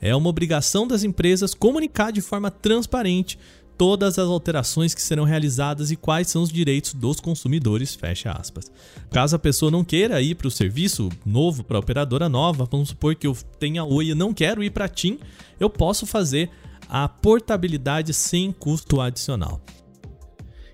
É 0.00 0.14
uma 0.14 0.28
obrigação 0.28 0.86
das 0.86 1.02
empresas 1.02 1.54
comunicar 1.54 2.12
de 2.12 2.20
forma 2.20 2.52
transparente 2.52 3.36
todas 3.76 4.18
as 4.18 4.28
alterações 4.28 4.94
que 4.94 5.00
serão 5.00 5.24
realizadas 5.24 5.90
e 5.90 5.96
quais 5.96 6.28
são 6.28 6.42
os 6.42 6.52
direitos 6.52 6.92
dos 6.92 7.18
consumidores, 7.18 7.94
fecha 7.94 8.30
aspas. 8.30 8.70
Caso 9.10 9.34
a 9.34 9.38
pessoa 9.38 9.72
não 9.72 9.82
queira 9.82 10.20
ir 10.20 10.34
para 10.34 10.46
o 10.46 10.50
serviço 10.50 11.08
novo, 11.24 11.64
para 11.64 11.78
a 11.78 11.80
operadora 11.80 12.28
nova, 12.28 12.68
vamos 12.70 12.90
supor 12.90 13.14
que 13.14 13.26
eu 13.26 13.34
tenha 13.58 13.82
Oi 13.82 14.10
e 14.10 14.14
não 14.14 14.34
quero 14.34 14.62
ir 14.62 14.70
para 14.70 14.84
a 14.84 14.88
TIM, 14.88 15.18
eu 15.58 15.70
posso 15.70 16.04
fazer 16.06 16.50
a 16.90 17.08
portabilidade 17.08 18.12
sem 18.12 18.50
custo 18.50 19.00
adicional. 19.00 19.60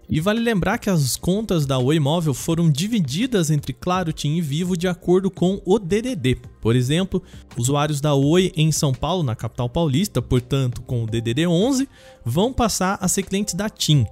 E 0.09 0.21
vale 0.21 0.41
lembrar 0.41 0.79
que 0.79 0.89
as 0.89 1.17
contas 1.17 1.67
da 1.67 1.79
Oi 1.79 1.99
Móvel 1.99 2.33
foram 2.33 2.71
divididas 2.71 3.51
entre 3.51 3.73
Claro, 3.73 4.13
TIM 4.13 4.37
e 4.37 4.41
Vivo 4.41 4.77
de 4.77 4.87
acordo 4.87 5.31
com 5.31 5.61
o 5.65 5.81
DDD. 5.81 6.37
Por 6.61 6.77
exemplo, 6.77 7.21
usuários 7.57 8.01
da 8.01 8.15
Oi 8.15 8.53
em 8.57 8.71
São 8.71 8.95
Paulo, 8.95 9.25
na 9.25 9.35
capital 9.35 9.69
paulista, 9.69 10.23
portanto 10.23 10.81
com 10.83 11.03
o 11.03 11.07
DDD 11.07 11.47
11, 11.47 11.89
vão 12.25 12.53
passar 12.53 12.97
a 13.01 13.09
ser 13.09 13.25
clientes 13.25 13.55
da 13.55 13.69
TIM. 13.69 14.07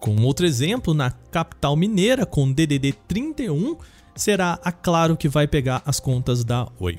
Com 0.00 0.20
outro 0.22 0.44
exemplo, 0.44 0.92
na 0.92 1.10
capital 1.10 1.76
mineira, 1.76 2.26
com 2.26 2.44
o 2.44 2.52
DDD 2.52 2.92
31, 3.06 3.76
será 4.16 4.58
a 4.64 4.72
Claro 4.72 5.16
que 5.16 5.28
vai 5.28 5.46
pegar 5.46 5.80
as 5.86 6.00
contas 6.00 6.44
da 6.44 6.68
Oi. 6.80 6.98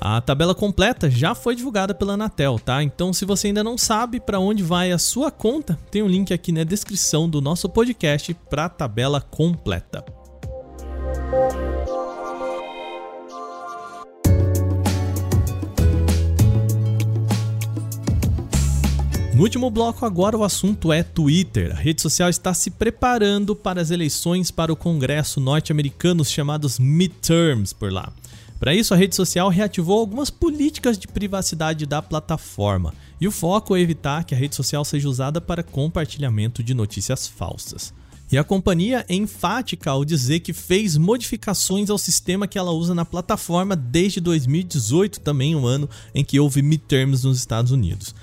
A 0.00 0.20
tabela 0.20 0.54
completa 0.54 1.10
já 1.10 1.34
foi 1.34 1.56
divulgada 1.56 1.92
pela 1.92 2.12
Anatel, 2.12 2.56
tá? 2.58 2.82
Então, 2.84 3.12
se 3.12 3.24
você 3.24 3.48
ainda 3.48 3.64
não 3.64 3.76
sabe 3.76 4.20
para 4.20 4.38
onde 4.38 4.62
vai 4.62 4.92
a 4.92 4.98
sua 4.98 5.28
conta, 5.28 5.76
tem 5.90 6.04
um 6.04 6.08
link 6.08 6.32
aqui 6.32 6.52
na 6.52 6.62
descrição 6.62 7.28
do 7.28 7.40
nosso 7.40 7.68
podcast 7.68 8.32
para 8.48 8.66
a 8.66 8.68
tabela 8.68 9.20
completa. 9.20 10.04
No 19.34 19.42
último 19.42 19.70
bloco, 19.70 20.04
agora 20.06 20.36
o 20.36 20.44
assunto 20.44 20.92
é 20.92 21.02
Twitter. 21.02 21.72
A 21.72 21.78
rede 21.78 22.02
social 22.02 22.28
está 22.28 22.54
se 22.54 22.70
preparando 22.70 23.54
para 23.54 23.80
as 23.80 23.90
eleições 23.90 24.50
para 24.50 24.72
o 24.72 24.76
Congresso 24.76 25.40
norte-americano 25.40 26.24
chamados 26.24 26.78
midterms 26.78 27.72
por 27.72 27.92
lá. 27.92 28.12
Para 28.58 28.74
isso, 28.74 28.92
a 28.92 28.96
rede 28.96 29.14
social 29.14 29.48
reativou 29.48 30.00
algumas 30.00 30.30
políticas 30.30 30.98
de 30.98 31.06
privacidade 31.06 31.86
da 31.86 32.02
plataforma, 32.02 32.92
e 33.20 33.28
o 33.28 33.32
foco 33.32 33.76
é 33.76 33.80
evitar 33.80 34.24
que 34.24 34.34
a 34.34 34.38
rede 34.38 34.56
social 34.56 34.84
seja 34.84 35.08
usada 35.08 35.40
para 35.40 35.62
compartilhamento 35.62 36.62
de 36.62 36.74
notícias 36.74 37.26
falsas. 37.26 37.94
E 38.30 38.36
a 38.36 38.44
companhia 38.44 39.06
é 39.08 39.14
enfática 39.14 39.90
ao 39.90 40.04
dizer 40.04 40.40
que 40.40 40.52
fez 40.52 40.98
modificações 40.98 41.88
ao 41.88 41.96
sistema 41.96 42.46
que 42.46 42.58
ela 42.58 42.72
usa 42.72 42.94
na 42.94 43.04
plataforma 43.04 43.74
desde 43.74 44.20
2018, 44.20 45.20
também 45.20 45.56
um 45.56 45.66
ano 45.66 45.88
em 46.14 46.22
que 46.22 46.38
houve 46.38 46.60
midterms 46.60 47.24
nos 47.24 47.38
Estados 47.38 47.72
Unidos. 47.72 48.14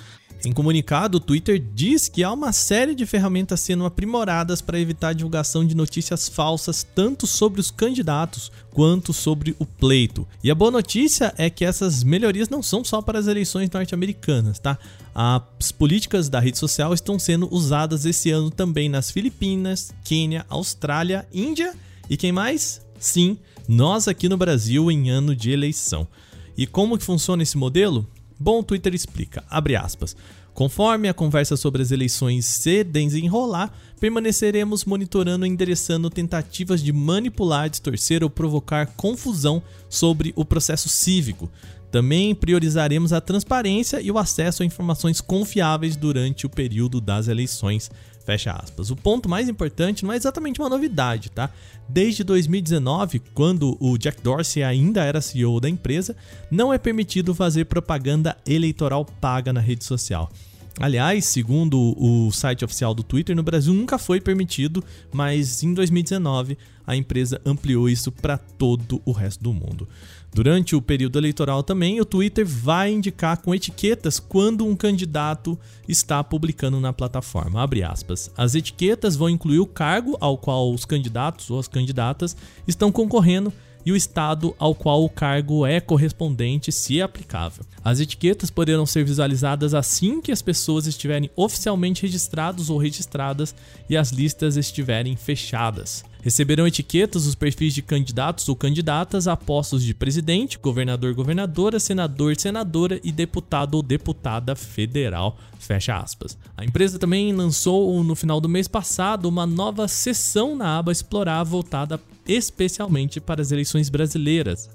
Em 0.45 0.51
comunicado, 0.51 1.17
o 1.17 1.19
Twitter 1.19 1.59
diz 1.73 2.07
que 2.07 2.23
há 2.23 2.31
uma 2.31 2.53
série 2.53 2.93
de 2.93 3.03
ferramentas 3.07 3.59
sendo 3.61 3.83
aprimoradas 3.83 4.61
para 4.61 4.79
evitar 4.79 5.09
a 5.09 5.13
divulgação 5.13 5.65
de 5.65 5.73
notícias 5.73 6.29
falsas 6.29 6.83
tanto 6.83 7.25
sobre 7.25 7.59
os 7.59 7.71
candidatos 7.71 8.51
quanto 8.69 9.11
sobre 9.11 9.55
o 9.57 9.65
pleito. 9.65 10.27
E 10.43 10.51
a 10.51 10.55
boa 10.55 10.69
notícia 10.69 11.33
é 11.35 11.49
que 11.49 11.65
essas 11.65 12.03
melhorias 12.03 12.47
não 12.47 12.61
são 12.61 12.83
só 12.83 13.01
para 13.01 13.17
as 13.17 13.25
eleições 13.25 13.71
norte-americanas, 13.71 14.59
tá? 14.59 14.77
As 15.15 15.71
políticas 15.71 16.29
da 16.29 16.39
rede 16.39 16.59
social 16.59 16.93
estão 16.93 17.17
sendo 17.17 17.51
usadas 17.51 18.05
esse 18.05 18.29
ano 18.29 18.51
também 18.51 18.87
nas 18.87 19.09
Filipinas, 19.09 19.91
Quênia, 20.03 20.45
Austrália, 20.47 21.27
Índia 21.33 21.73
e 22.07 22.15
quem 22.15 22.31
mais? 22.31 22.85
Sim, 22.99 23.39
nós 23.67 24.07
aqui 24.07 24.29
no 24.29 24.37
Brasil 24.37 24.91
em 24.91 25.09
ano 25.09 25.35
de 25.35 25.49
eleição. 25.49 26.07
E 26.55 26.67
como 26.67 26.97
que 26.99 27.03
funciona 27.03 27.41
esse 27.41 27.57
modelo? 27.57 28.07
Bom, 28.39 28.61
Twitter 28.61 28.93
explica, 28.93 29.43
abre 29.49 29.75
aspas. 29.75 30.15
Conforme 30.53 31.09
a 31.09 31.13
conversa 31.13 31.57
sobre 31.57 31.81
as 31.81 31.91
eleições 31.91 32.45
se 32.45 32.83
desenrolar, 32.83 33.73
permaneceremos 33.99 34.85
monitorando 34.85 35.45
e 35.45 35.49
endereçando 35.49 36.09
tentativas 36.09 36.81
de 36.81 36.93
manipular, 36.93 37.69
distorcer 37.69 38.23
ou 38.23 38.29
provocar 38.29 38.85
confusão 38.95 39.61
sobre 39.89 40.31
o 40.33 40.45
processo 40.45 40.87
cívico. 40.87 41.49
Também 41.91 42.33
priorizaremos 42.33 43.13
a 43.13 43.21
transparência 43.21 44.01
e 44.01 44.11
o 44.11 44.17
acesso 44.17 44.63
a 44.63 44.65
informações 44.65 45.21
confiáveis 45.21 45.95
durante 45.95 46.45
o 46.45 46.49
período 46.49 47.01
das 47.01 47.27
eleições. 47.27 47.91
Fecha 48.25 48.51
aspas. 48.53 48.89
O 48.89 48.95
ponto 48.95 49.29
mais 49.29 49.47
importante 49.47 50.03
não 50.03 50.11
é 50.11 50.17
exatamente 50.17 50.59
uma 50.59 50.67
novidade, 50.67 51.29
tá? 51.29 51.49
Desde 51.87 52.23
2019, 52.23 53.19
quando 53.33 53.77
o 53.79 53.97
Jack 53.97 54.19
Dorsey 54.21 54.63
ainda 54.63 55.03
era 55.03 55.21
CEO 55.21 55.59
da 55.59 55.69
empresa, 55.69 56.15
não 56.49 56.73
é 56.73 56.79
permitido 56.79 57.35
fazer 57.35 57.65
propaganda 57.65 58.35
eleitoral 58.47 59.05
paga 59.05 59.53
na 59.53 59.61
rede 59.61 59.83
social. 59.83 60.31
Aliás, 60.79 61.25
segundo 61.25 61.95
o 61.97 62.31
site 62.31 62.65
oficial 62.65 62.93
do 62.93 63.01
Twitter, 63.01 63.35
no 63.35 63.43
Brasil 63.43 63.73
nunca 63.73 63.97
foi 63.97 64.19
permitido, 64.19 64.83
mas 65.13 65.63
em 65.63 65.73
2019 65.73 66.57
a 66.85 66.95
empresa 66.95 67.41
ampliou 67.45 67.89
isso 67.89 68.11
para 68.11 68.37
todo 68.37 69.01
o 69.05 69.11
resto 69.11 69.41
do 69.41 69.53
mundo. 69.53 69.87
Durante 70.33 70.75
o 70.75 70.81
período 70.81 71.17
eleitoral 71.17 71.63
também, 71.63 72.01
o 72.01 72.05
Twitter 72.05 72.45
vai 72.45 72.91
indicar 72.91 73.41
com 73.41 73.55
etiquetas 73.55 74.19
quando 74.19 74.65
um 74.65 74.75
candidato 74.75 75.57
está 75.87 76.21
publicando 76.21 76.77
na 76.77 76.91
plataforma. 76.91 77.63
Abre 77.63 77.81
aspas. 77.81 78.29
As 78.35 78.53
etiquetas 78.53 79.15
vão 79.15 79.29
incluir 79.29 79.59
o 79.59 79.65
cargo 79.65 80.17
ao 80.19 80.37
qual 80.37 80.73
os 80.73 80.83
candidatos 80.83 81.49
ou 81.49 81.57
as 81.57 81.69
candidatas 81.69 82.35
estão 82.67 82.91
concorrendo 82.91 83.51
e 83.85 83.91
o 83.91 83.95
estado 83.95 84.55
ao 84.57 84.73
qual 84.73 85.03
o 85.03 85.09
cargo 85.09 85.65
é 85.65 85.79
correspondente, 85.79 86.71
se 86.71 87.01
aplicável. 87.01 87.63
As 87.83 87.99
etiquetas 87.99 88.49
poderão 88.49 88.85
ser 88.85 89.05
visualizadas 89.05 89.73
assim 89.73 90.19
que 90.21 90.31
as 90.31 90.41
pessoas 90.41 90.87
estiverem 90.87 91.29
oficialmente 91.35 92.01
registrados 92.01 92.69
ou 92.69 92.77
registradas 92.77 93.53
e 93.89 93.95
as 93.95 94.09
listas 94.09 94.57
estiverem 94.57 95.15
fechadas. 95.15 96.03
Receberão 96.25 96.65
etiquetas 96.65 97.27
os 97.27 97.35
perfis 97.35 97.71
de 97.71 97.83
candidatos 97.83 98.49
ou 98.49 98.55
candidatas 98.55 99.27
a 99.27 99.37
postos 99.37 99.83
de 99.83 99.93
presidente, 99.93 100.57
governador, 100.57 101.13
governadora, 101.13 101.79
senador, 101.79 102.35
senadora 102.35 102.99
e 103.03 103.11
deputado 103.11 103.75
ou 103.75 103.83
deputada 103.83 104.55
federal. 104.55 105.37
Fecha 105.59 105.95
aspas. 105.95 106.35
A 106.57 106.65
empresa 106.65 106.97
também 106.97 107.31
lançou 107.31 108.03
no 108.03 108.15
final 108.15 108.41
do 108.41 108.49
mês 108.49 108.67
passado 108.67 109.29
uma 109.29 109.45
nova 109.45 109.87
seção 109.87 110.55
na 110.55 110.79
aba 110.79 110.91
Explorar 110.91 111.43
voltada 111.43 112.01
especialmente 112.27 113.21
para 113.21 113.43
as 113.43 113.51
eleições 113.51 113.87
brasileiras. 113.87 114.67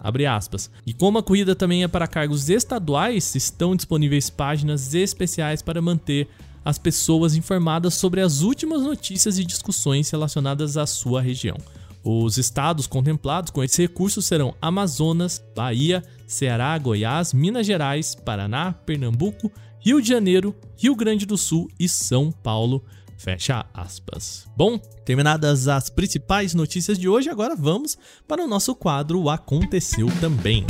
E 0.87 0.95
como 0.95 1.19
a 1.19 1.23
corrida 1.23 1.57
também 1.57 1.83
é 1.83 1.89
para 1.89 2.07
cargos 2.07 2.49
estaduais, 2.49 3.35
estão 3.35 3.75
disponíveis 3.75 4.31
páginas 4.31 4.95
especiais 4.95 5.63
para 5.63 5.83
manter 5.83 6.29
as 6.65 6.79
pessoas 6.79 7.35
informadas 7.35 7.95
sobre 7.95 8.21
as 8.21 8.43
últimas 8.43 8.83
notícias 8.83 9.39
e 9.39 9.45
discussões 9.45 10.11
relacionadas 10.11 10.77
à 10.77 10.87
sua 10.87 11.21
região. 11.21 11.57
Os 12.03 12.39
estados 12.39 12.87
contemplados 12.87 13.51
com 13.51 13.63
esse 13.63 13.83
recurso 13.83 14.23
serão 14.23 14.55
Amazonas, 14.61 15.45
Bahia, 15.55 16.03
Ceará, 16.27 16.77
Goiás, 16.79 17.35
Minas 17.35 17.67
Gerais, 17.67 18.15
Paraná, 18.15 18.73
Pernambuco, 18.73 19.53
Rio 19.79 20.01
de 20.01 20.09
Janeiro, 20.09 20.55
Rio 20.77 20.95
Grande 20.95 21.27
do 21.27 21.37
Sul 21.37 21.69
e 21.79 21.89
São 21.89 22.33
Paulo. 22.33 22.85
Fecha 23.17 23.67
aspas. 23.75 24.47
Bom, 24.57 24.79
terminadas 25.05 25.69
as 25.69 25.91
principais 25.91 26.55
notícias 26.55 26.99
de 26.99 27.07
hoje, 27.07 27.29
agora 27.29 27.55
vamos 27.55 27.99
para 28.27 28.43
o 28.43 28.49
nosso 28.49 28.75
quadro 28.75 29.21
o 29.21 29.29
Aconteceu 29.29 30.07
Também. 30.21 30.65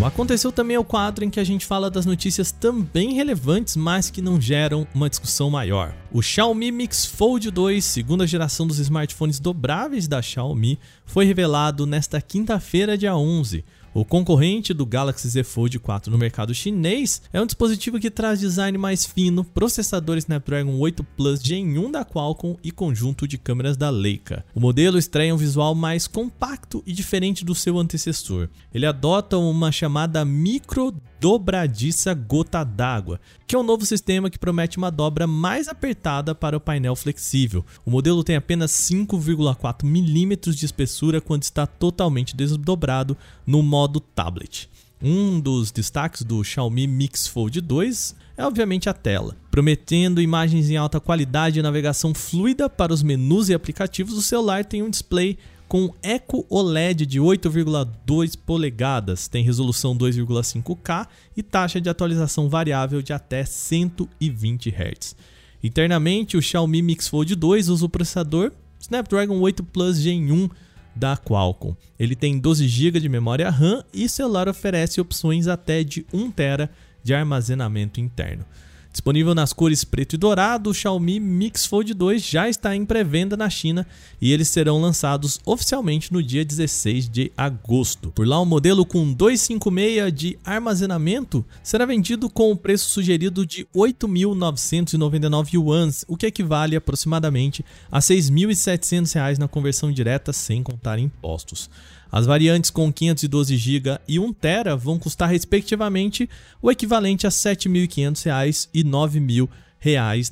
O 0.00 0.04
Aconteceu 0.04 0.52
também 0.52 0.76
é 0.76 0.78
o 0.78 0.84
quadro 0.84 1.24
em 1.24 1.30
que 1.30 1.40
a 1.40 1.44
gente 1.44 1.66
fala 1.66 1.90
das 1.90 2.06
notícias 2.06 2.52
também 2.52 3.14
relevantes, 3.14 3.74
mas 3.74 4.08
que 4.08 4.22
não 4.22 4.40
geram 4.40 4.86
uma 4.94 5.10
discussão 5.10 5.50
maior. 5.50 5.92
O 6.12 6.22
Xiaomi 6.22 6.70
Mix 6.70 7.04
Fold 7.04 7.50
2, 7.50 7.84
segunda 7.84 8.24
geração 8.24 8.64
dos 8.64 8.78
smartphones 8.78 9.40
dobráveis 9.40 10.06
da 10.06 10.22
Xiaomi, 10.22 10.78
foi 11.04 11.24
revelado 11.24 11.84
nesta 11.84 12.20
quinta-feira, 12.20 12.96
dia 12.96 13.16
11. 13.16 13.64
O 13.98 14.04
concorrente 14.04 14.72
do 14.72 14.86
Galaxy 14.86 15.28
Z 15.28 15.42
Fold 15.42 15.76
4 15.80 16.12
no 16.12 16.16
mercado 16.16 16.54
chinês 16.54 17.20
é 17.32 17.42
um 17.42 17.46
dispositivo 17.46 17.98
que 17.98 18.12
traz 18.12 18.38
design 18.38 18.78
mais 18.78 19.04
fino, 19.04 19.42
processador 19.42 20.16
Snapdragon 20.18 20.78
8 20.78 21.02
Plus 21.02 21.40
Gen 21.42 21.76
1 21.76 21.90
da 21.90 22.04
Qualcomm 22.04 22.56
e 22.62 22.70
conjunto 22.70 23.26
de 23.26 23.36
câmeras 23.36 23.76
da 23.76 23.90
Leica. 23.90 24.44
O 24.54 24.60
modelo 24.60 24.98
estreia 24.98 25.34
um 25.34 25.36
visual 25.36 25.74
mais 25.74 26.06
compacto 26.06 26.80
e 26.86 26.92
diferente 26.92 27.44
do 27.44 27.56
seu 27.56 27.76
antecessor. 27.76 28.48
Ele 28.72 28.86
adota 28.86 29.36
uma 29.36 29.72
chamada 29.72 30.24
micro 30.24 30.94
dobradiça 31.20 32.14
gota 32.14 32.64
d'água, 32.64 33.20
que 33.46 33.54
é 33.54 33.58
um 33.58 33.62
novo 33.62 33.84
sistema 33.84 34.30
que 34.30 34.38
promete 34.38 34.78
uma 34.78 34.90
dobra 34.90 35.26
mais 35.26 35.68
apertada 35.68 36.34
para 36.34 36.56
o 36.56 36.60
painel 36.60 36.94
flexível. 36.94 37.64
O 37.84 37.90
modelo 37.90 38.22
tem 38.22 38.36
apenas 38.36 38.70
5,4 38.70 39.84
milímetros 39.84 40.56
de 40.56 40.64
espessura 40.66 41.20
quando 41.20 41.42
está 41.42 41.66
totalmente 41.66 42.36
desdobrado 42.36 43.16
no 43.46 43.62
modo 43.62 44.00
tablet. 44.00 44.68
Um 45.00 45.38
dos 45.38 45.70
destaques 45.70 46.22
do 46.22 46.42
Xiaomi 46.42 46.86
Mix 46.88 47.28
Fold 47.28 47.60
2 47.60 48.16
é 48.36 48.44
obviamente 48.44 48.88
a 48.88 48.92
tela. 48.92 49.36
Prometendo 49.50 50.20
imagens 50.20 50.68
em 50.70 50.76
alta 50.76 50.98
qualidade 50.98 51.58
e 51.58 51.62
navegação 51.62 52.12
fluida 52.12 52.68
para 52.68 52.92
os 52.92 53.02
menus 53.02 53.48
e 53.48 53.54
aplicativos, 53.54 54.14
o 54.14 54.22
celular 54.22 54.64
tem 54.64 54.82
um 54.82 54.90
display 54.90 55.38
com 55.68 55.92
Eco 56.02 56.46
OLED 56.48 57.04
de 57.04 57.20
8,2 57.20 58.38
polegadas, 58.38 59.28
tem 59.28 59.44
resolução 59.44 59.96
2,5K 59.96 61.06
e 61.36 61.42
taxa 61.42 61.78
de 61.78 61.90
atualização 61.90 62.48
variável 62.48 63.02
de 63.02 63.12
até 63.12 63.44
120 63.44 64.70
Hz. 64.70 65.14
Internamente, 65.62 66.36
o 66.36 66.42
Xiaomi 66.42 66.80
Mix 66.80 67.08
Fold 67.08 67.34
2 67.34 67.68
usa 67.68 67.84
o 67.84 67.88
processador 67.88 68.52
Snapdragon 68.80 69.38
8 69.38 69.62
Plus 69.64 69.98
Gen 69.98 70.32
1 70.32 70.48
da 70.96 71.16
Qualcomm. 71.16 71.76
Ele 71.98 72.16
tem 72.16 72.38
12 72.38 72.66
GB 72.66 72.98
de 72.98 73.08
memória 73.08 73.50
RAM 73.50 73.84
e 73.92 74.06
o 74.06 74.08
celular 74.08 74.48
oferece 74.48 75.00
opções 75.00 75.46
até 75.46 75.84
de 75.84 76.06
1 76.12 76.30
TB 76.30 76.68
de 77.02 77.14
armazenamento 77.14 78.00
interno. 78.00 78.44
Disponível 78.90 79.34
nas 79.34 79.52
cores 79.52 79.84
preto 79.84 80.14
e 80.14 80.16
dourado, 80.16 80.70
o 80.70 80.74
Xiaomi 80.74 81.20
Mix 81.20 81.66
Fold 81.66 81.94
2 81.94 82.22
já 82.22 82.48
está 82.48 82.74
em 82.74 82.84
pré-venda 82.84 83.36
na 83.36 83.48
China 83.48 83.86
e 84.20 84.32
eles 84.32 84.48
serão 84.48 84.80
lançados 84.80 85.38
oficialmente 85.44 86.12
no 86.12 86.22
dia 86.22 86.44
16 86.44 87.08
de 87.08 87.30
agosto. 87.36 88.10
Por 88.10 88.26
lá, 88.26 88.40
o 88.40 88.46
modelo 88.46 88.84
com 88.84 89.12
256 89.12 90.12
de 90.12 90.38
armazenamento 90.44 91.44
será 91.62 91.86
vendido 91.86 92.28
com 92.28 92.50
o 92.50 92.56
preço 92.56 92.88
sugerido 92.90 93.46
de 93.46 93.66
8.999 93.74 95.54
yuans, 95.54 96.04
o 96.08 96.16
que 96.16 96.26
equivale 96.26 96.74
aproximadamente 96.74 97.64
a 97.92 97.98
R$ 97.98 98.02
6.700 98.02 99.38
na 99.38 99.46
conversão 99.46 99.92
direta 99.92 100.32
sem 100.32 100.62
contar 100.62 100.98
impostos. 100.98 101.70
As 102.10 102.26
variantes 102.26 102.70
com 102.70 102.92
512 102.92 103.56
GB 103.56 103.98
e 104.08 104.18
1 104.18 104.32
TB 104.32 104.76
vão 104.78 104.98
custar 104.98 105.28
respectivamente 105.28 106.28
o 106.62 106.70
equivalente 106.70 107.26
a 107.26 107.30
R$ 107.30 107.34
7.500 107.34 108.68
e 108.72 108.82
R$ 108.82 108.88
9.000 108.88 109.48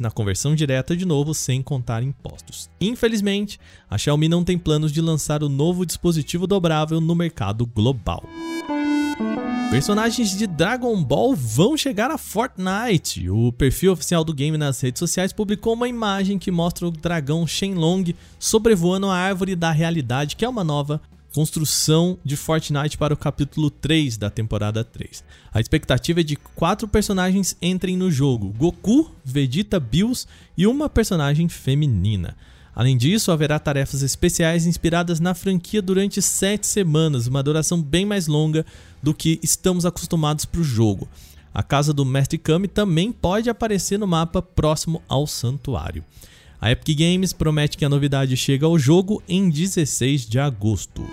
na 0.01 0.11
conversão 0.11 0.55
direta, 0.55 0.97
de 0.97 1.05
novo, 1.05 1.33
sem 1.33 1.63
contar 1.63 2.03
impostos. 2.03 2.69
Infelizmente, 2.81 3.61
a 3.89 3.97
Xiaomi 3.97 4.29
não 4.29 4.43
tem 4.43 4.59
planos 4.59 4.91
de 4.91 5.01
lançar 5.01 5.43
o 5.43 5.49
novo 5.49 5.87
dispositivo 5.87 6.47
dobrável 6.47 7.01
no 7.01 7.15
mercado 7.15 7.65
global. 7.67 8.25
Personagens 9.71 10.37
de 10.37 10.47
Dragon 10.47 11.03
Ball 11.03 11.35
vão 11.35 11.77
chegar 11.77 12.11
a 12.11 12.17
Fortnite. 12.17 13.29
O 13.29 13.53
perfil 13.53 13.93
oficial 13.93 14.25
do 14.25 14.33
game 14.33 14.57
nas 14.57 14.81
redes 14.81 14.99
sociais 14.99 15.33
publicou 15.33 15.75
uma 15.75 15.89
imagem 15.89 16.39
que 16.39 16.51
mostra 16.51 16.87
o 16.87 16.91
dragão 16.91 17.47
Shenlong 17.47 18.15
sobrevoando 18.39 19.09
a 19.09 19.17
árvore 19.17 19.55
da 19.55 19.71
realidade, 19.73 20.37
que 20.37 20.45
é 20.45 20.49
uma 20.49 20.65
nova 20.65 21.01
construção 21.37 22.17
de 22.25 22.35
Fortnite 22.35 22.97
para 22.97 23.13
o 23.13 23.17
capítulo 23.17 23.69
3 23.69 24.17
da 24.17 24.31
temporada 24.31 24.83
3. 24.83 25.23
A 25.53 25.61
expectativa 25.61 26.21
é 26.21 26.23
de 26.23 26.35
quatro 26.35 26.89
personagens 26.89 27.55
entrem 27.61 27.95
no 27.95 28.11
jogo: 28.11 28.55
Goku, 28.57 29.15
Vegeta, 29.23 29.79
Bills 29.79 30.27
e 30.57 30.67
uma 30.67 30.89
personagem 30.89 31.47
feminina. 31.47 32.35
Além 32.75 32.97
disso, 32.97 33.31
haverá 33.31 33.59
tarefas 33.59 34.01
especiais 34.01 34.65
inspiradas 34.65 35.21
na 35.21 35.35
franquia 35.35 35.83
durante 35.83 36.23
sete 36.23 36.67
semanas, 36.67 37.27
uma 37.27 37.43
duração 37.43 37.83
bem 37.83 38.07
mais 38.07 38.27
longa 38.27 38.65
do 39.03 39.13
que 39.13 39.39
estamos 39.43 39.85
acostumados 39.85 40.47
para 40.47 40.63
o 40.63 40.65
jogo. 40.65 41.07
A 41.53 41.63
casa 41.63 41.93
do 41.93 42.07
Mestre 42.07 42.39
Kami 42.39 42.67
também 42.67 43.13
pode 43.13 43.51
aparecer 43.51 43.99
no 43.99 44.07
mapa 44.07 44.41
próximo 44.41 45.03
ao 45.07 45.27
santuário. 45.27 46.03
A 46.61 46.71
Epic 46.71 46.99
Games 46.99 47.33
promete 47.33 47.77
que 47.77 47.85
a 47.85 47.89
novidade 47.89 48.37
chega 48.37 48.65
ao 48.65 48.79
jogo 48.79 49.23
em 49.29 49.51
16 49.51 50.27
de 50.27 50.39
agosto. 50.39 51.07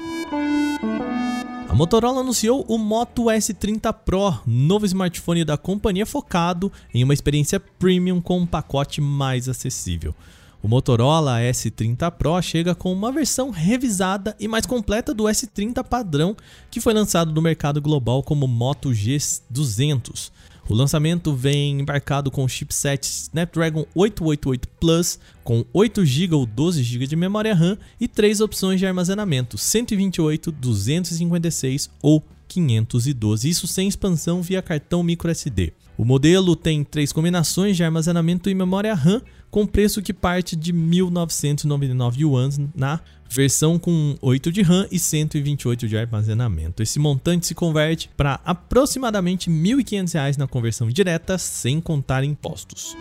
A 1.68 1.76
Motorola 1.76 2.22
anunciou 2.22 2.64
o 2.68 2.78
Moto 2.78 3.24
S30 3.26 3.94
Pro, 4.06 4.40
novo 4.46 4.86
smartphone 4.86 5.44
da 5.44 5.58
companhia 5.58 6.06
focado 6.06 6.72
em 6.94 7.04
uma 7.04 7.14
experiência 7.14 7.60
premium 7.60 8.22
com 8.22 8.40
um 8.40 8.46
pacote 8.46 9.02
mais 9.02 9.50
acessível. 9.50 10.16
O 10.62 10.68
Motorola 10.68 11.40
S30 11.42 12.10
Pro 12.12 12.42
chega 12.42 12.74
com 12.74 12.94
uma 12.94 13.12
versão 13.12 13.50
revisada 13.50 14.34
e 14.40 14.48
mais 14.48 14.66
completa 14.66 15.14
do 15.14 15.26
S30 15.26 15.84
padrão, 15.84 16.38
que 16.72 16.80
foi 16.80 16.94
lançado 16.94 17.34
no 17.34 17.42
mercado 17.42 17.82
global 17.82 18.24
como 18.24 18.48
Moto 18.48 18.92
G200. 18.92 20.32
O 20.70 20.74
lançamento 20.74 21.36
vem 21.36 21.82
embarcado 21.82 22.32
com 22.32 22.46
o 22.46 22.48
chipset 22.48 23.06
Snapdragon 23.06 23.86
888 23.94 24.68
Plus 24.80 25.20
com 25.44 25.66
8 25.74 26.06
GB 26.06 26.36
ou 26.36 26.46
12 26.46 26.82
GB 26.82 27.06
de 27.06 27.16
memória 27.18 27.54
RAM 27.54 27.78
e 28.00 28.08
três 28.08 28.40
opções 28.40 28.80
de 28.80 28.86
armazenamento: 28.86 29.58
128, 29.58 30.52
256 30.52 31.90
ou 32.02 32.24
512, 32.48 33.50
isso 33.50 33.68
sem 33.68 33.88
expansão 33.88 34.42
via 34.42 34.62
cartão 34.62 35.04
microSD. 35.04 35.74
O 35.98 36.06
modelo 36.06 36.56
tem 36.56 36.84
três 36.84 37.12
combinações 37.12 37.78
de 37.78 37.84
armazenamento 37.84 38.50
e 38.50 38.56
memória 38.56 38.94
RAM, 38.96 39.22
com 39.52 39.68
preço 39.68 40.02
que 40.02 40.14
parte 40.14 40.56
de 40.56 40.74
1.999 40.74 42.20
yuans 42.20 42.60
na 42.76 43.00
versão 43.34 43.80
com 43.80 44.16
8 44.22 44.52
de 44.52 44.62
RAM 44.62 44.88
e 44.92 45.00
128 45.00 45.88
de 45.88 45.98
armazenamento. 45.98 46.84
Esse 46.84 47.00
montante 47.00 47.48
se 47.48 47.56
converte 47.56 48.10
para 48.16 48.40
aproximadamente 48.46 49.50
R$ 49.50 49.56
1.500 49.56 50.38
na 50.38 50.48
conversão 50.48 50.88
direta, 50.88 51.38
sem 51.40 51.82
contar 51.82 52.24
impostos. 52.24 52.96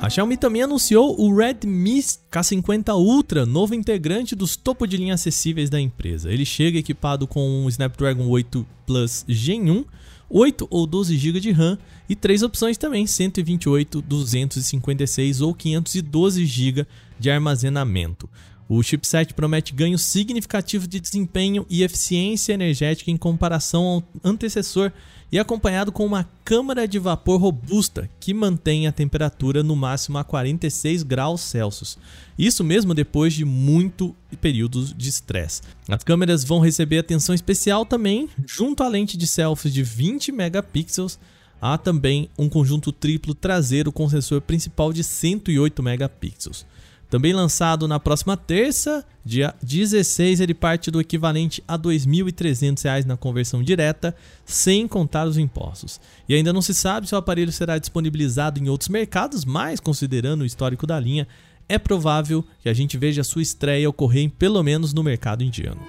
A 0.00 0.10
Xiaomi 0.10 0.36
também 0.36 0.62
anunciou 0.62 1.20
o 1.20 1.34
Redmi 1.34 2.00
K50 2.30 2.94
Ultra, 2.94 3.46
novo 3.46 3.74
integrante 3.74 4.34
dos 4.34 4.56
topo 4.56 4.86
de 4.86 4.96
linha 4.96 5.14
acessíveis 5.14 5.70
da 5.70 5.80
empresa. 5.80 6.32
Ele 6.32 6.44
chega 6.44 6.78
equipado 6.78 7.26
com 7.26 7.64
um 7.64 7.68
Snapdragon 7.68 8.26
8 8.28 8.66
Plus 8.86 9.24
Gen 9.28 9.70
1, 9.70 9.84
8 10.30 10.66
ou 10.70 10.86
12 10.86 11.16
GB 11.16 11.40
de 11.40 11.50
RAM 11.50 11.78
e 12.08 12.14
três 12.14 12.42
opções 12.42 12.76
também, 12.76 13.06
128, 13.06 14.02
256 14.02 15.40
ou 15.40 15.54
512 15.54 16.44
GB 16.44 16.86
de 17.18 17.30
armazenamento. 17.30 18.28
O 18.68 18.82
chipset 18.82 19.32
promete 19.32 19.72
ganhos 19.72 20.02
significativos 20.02 20.86
de 20.86 21.00
desempenho 21.00 21.64
e 21.70 21.82
eficiência 21.82 22.52
energética 22.52 23.10
em 23.10 23.16
comparação 23.16 23.82
ao 23.84 24.02
antecessor 24.22 24.92
e 25.32 25.38
acompanhado 25.38 25.90
com 25.90 26.04
uma 26.04 26.28
câmara 26.44 26.86
de 26.86 26.98
vapor 26.98 27.40
robusta 27.40 28.10
que 28.20 28.34
mantém 28.34 28.86
a 28.86 28.92
temperatura 28.92 29.62
no 29.62 29.74
máximo 29.74 30.18
a 30.18 30.24
46 30.24 31.02
graus 31.02 31.40
Celsius. 31.40 31.98
Isso 32.38 32.62
mesmo 32.62 32.94
depois 32.94 33.32
de 33.32 33.44
muito 33.44 34.14
períodos 34.40 34.92
de 34.92 35.08
estresse. 35.08 35.62
As 35.88 36.04
câmeras 36.04 36.44
vão 36.44 36.60
receber 36.60 36.98
atenção 36.98 37.34
especial 37.34 37.86
também, 37.86 38.28
junto 38.46 38.82
à 38.82 38.88
lente 38.88 39.16
de 39.16 39.26
selfies 39.26 39.72
de 39.72 39.82
20 39.82 40.30
megapixels. 40.30 41.18
Há 41.60 41.76
também 41.76 42.30
um 42.38 42.48
conjunto 42.48 42.92
triplo 42.92 43.34
traseiro 43.34 43.90
com 43.90 44.08
sensor 44.08 44.40
principal 44.42 44.92
de 44.92 45.02
108 45.02 45.82
megapixels. 45.82 46.66
Também 47.10 47.32
lançado 47.32 47.88
na 47.88 47.98
próxima 47.98 48.36
terça, 48.36 49.02
dia 49.24 49.54
16, 49.62 50.40
ele 50.40 50.52
parte 50.52 50.90
do 50.90 51.00
equivalente 51.00 51.62
a 51.66 51.74
R$ 51.74 51.82
2.300 51.82 53.06
na 53.06 53.16
conversão 53.16 53.62
direta, 53.62 54.14
sem 54.44 54.86
contar 54.86 55.26
os 55.26 55.38
impostos. 55.38 55.98
E 56.28 56.34
ainda 56.34 56.52
não 56.52 56.60
se 56.60 56.74
sabe 56.74 57.08
se 57.08 57.14
o 57.14 57.18
aparelho 57.18 57.50
será 57.50 57.78
disponibilizado 57.78 58.60
em 58.60 58.68
outros 58.68 58.90
mercados, 58.90 59.46
mas 59.46 59.80
considerando 59.80 60.42
o 60.42 60.46
histórico 60.46 60.86
da 60.86 61.00
linha, 61.00 61.26
é 61.66 61.78
provável 61.78 62.44
que 62.62 62.68
a 62.68 62.74
gente 62.74 62.98
veja 62.98 63.24
sua 63.24 63.42
estreia 63.42 63.88
ocorrer 63.88 64.30
pelo 64.38 64.62
menos 64.62 64.92
no 64.92 65.02
mercado 65.02 65.42
indiano. 65.42 65.80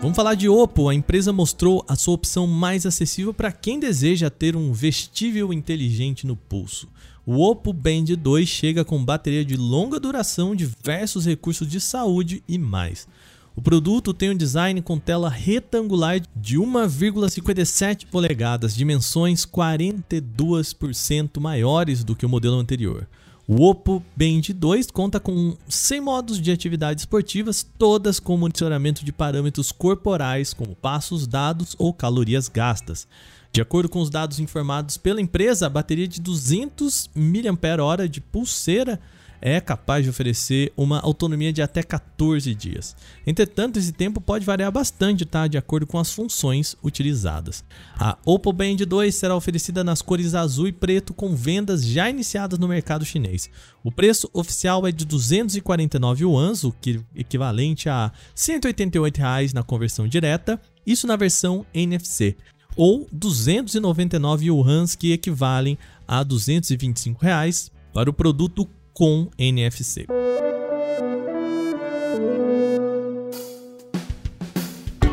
Vamos 0.00 0.16
falar 0.16 0.34
de 0.34 0.48
Oppo. 0.48 0.88
A 0.88 0.94
empresa 0.94 1.32
mostrou 1.32 1.84
a 1.88 1.96
sua 1.96 2.14
opção 2.14 2.46
mais 2.46 2.84
acessível 2.84 3.32
para 3.32 3.50
quem 3.50 3.80
deseja 3.80 4.28
ter 4.28 4.54
um 4.54 4.72
vestível 4.72 5.52
inteligente 5.52 6.26
no 6.26 6.36
pulso. 6.36 6.88
O 7.28 7.42
Oppo 7.42 7.72
Band 7.72 8.04
2 8.16 8.48
chega 8.48 8.84
com 8.84 9.04
bateria 9.04 9.44
de 9.44 9.56
longa 9.56 9.98
duração, 9.98 10.54
diversos 10.54 11.26
recursos 11.26 11.66
de 11.66 11.80
saúde 11.80 12.40
e 12.46 12.56
mais. 12.56 13.08
O 13.56 13.60
produto 13.60 14.14
tem 14.14 14.30
um 14.30 14.36
design 14.36 14.80
com 14.80 14.96
tela 14.96 15.28
retangular 15.28 16.20
de 16.36 16.56
1,57 16.56 18.06
polegadas, 18.06 18.76
dimensões 18.76 19.44
42% 19.44 21.40
maiores 21.40 22.04
do 22.04 22.14
que 22.14 22.24
o 22.24 22.28
modelo 22.28 22.60
anterior. 22.60 23.08
O 23.48 23.68
Oppo 23.68 24.00
Band 24.16 24.42
2 24.54 24.92
conta 24.92 25.18
com 25.18 25.56
100 25.68 26.00
modos 26.00 26.40
de 26.40 26.52
atividades 26.52 27.02
esportivas, 27.02 27.66
todas 27.76 28.20
com 28.20 28.36
monitoramento 28.36 29.04
de 29.04 29.12
parâmetros 29.12 29.72
corporais, 29.72 30.54
como 30.54 30.76
passos 30.76 31.26
dados 31.26 31.74
ou 31.76 31.92
calorias 31.92 32.48
gastas. 32.48 33.08
De 33.56 33.62
acordo 33.62 33.88
com 33.88 34.02
os 34.02 34.10
dados 34.10 34.38
informados 34.38 34.98
pela 34.98 35.18
empresa, 35.18 35.64
a 35.64 35.70
bateria 35.70 36.06
de 36.06 36.20
200 36.20 37.08
mAh 37.14 38.06
de 38.06 38.20
pulseira 38.20 39.00
é 39.40 39.58
capaz 39.62 40.04
de 40.04 40.10
oferecer 40.10 40.74
uma 40.76 41.00
autonomia 41.00 41.50
de 41.50 41.62
até 41.62 41.82
14 41.82 42.54
dias. 42.54 42.94
Entretanto, 43.26 43.78
esse 43.78 43.92
tempo 43.92 44.20
pode 44.20 44.44
variar 44.44 44.70
bastante, 44.70 45.24
tá? 45.24 45.46
De 45.46 45.56
acordo 45.56 45.86
com 45.86 45.98
as 45.98 46.12
funções 46.12 46.76
utilizadas. 46.84 47.64
A 47.98 48.18
Oppo 48.26 48.52
Band 48.52 48.76
2 48.86 49.14
será 49.14 49.34
oferecida 49.34 49.82
nas 49.82 50.02
cores 50.02 50.34
azul 50.34 50.68
e 50.68 50.72
preto 50.72 51.14
com 51.14 51.34
vendas 51.34 51.82
já 51.82 52.10
iniciadas 52.10 52.58
no 52.58 52.68
mercado 52.68 53.06
chinês. 53.06 53.48
O 53.82 53.90
preço 53.90 54.28
oficial 54.34 54.86
é 54.86 54.92
de 54.92 55.06
249 55.06 56.24
yuans, 56.24 56.62
o 56.62 56.72
que 56.72 57.00
equivalente 57.14 57.88
a 57.88 58.12
188 58.34 59.16
reais 59.16 59.54
na 59.54 59.62
conversão 59.62 60.06
direta, 60.06 60.60
isso 60.86 61.06
na 61.06 61.16
versão 61.16 61.64
NFC 61.72 62.36
ou 62.76 63.08
299 63.10 64.46
yuans, 64.46 64.94
que 64.94 65.12
equivalem 65.12 65.78
a 66.06 66.22
225 66.22 67.20
reais 67.20 67.70
para 67.92 68.10
o 68.10 68.12
produto 68.12 68.68
com 68.92 69.28
NFC. 69.38 70.06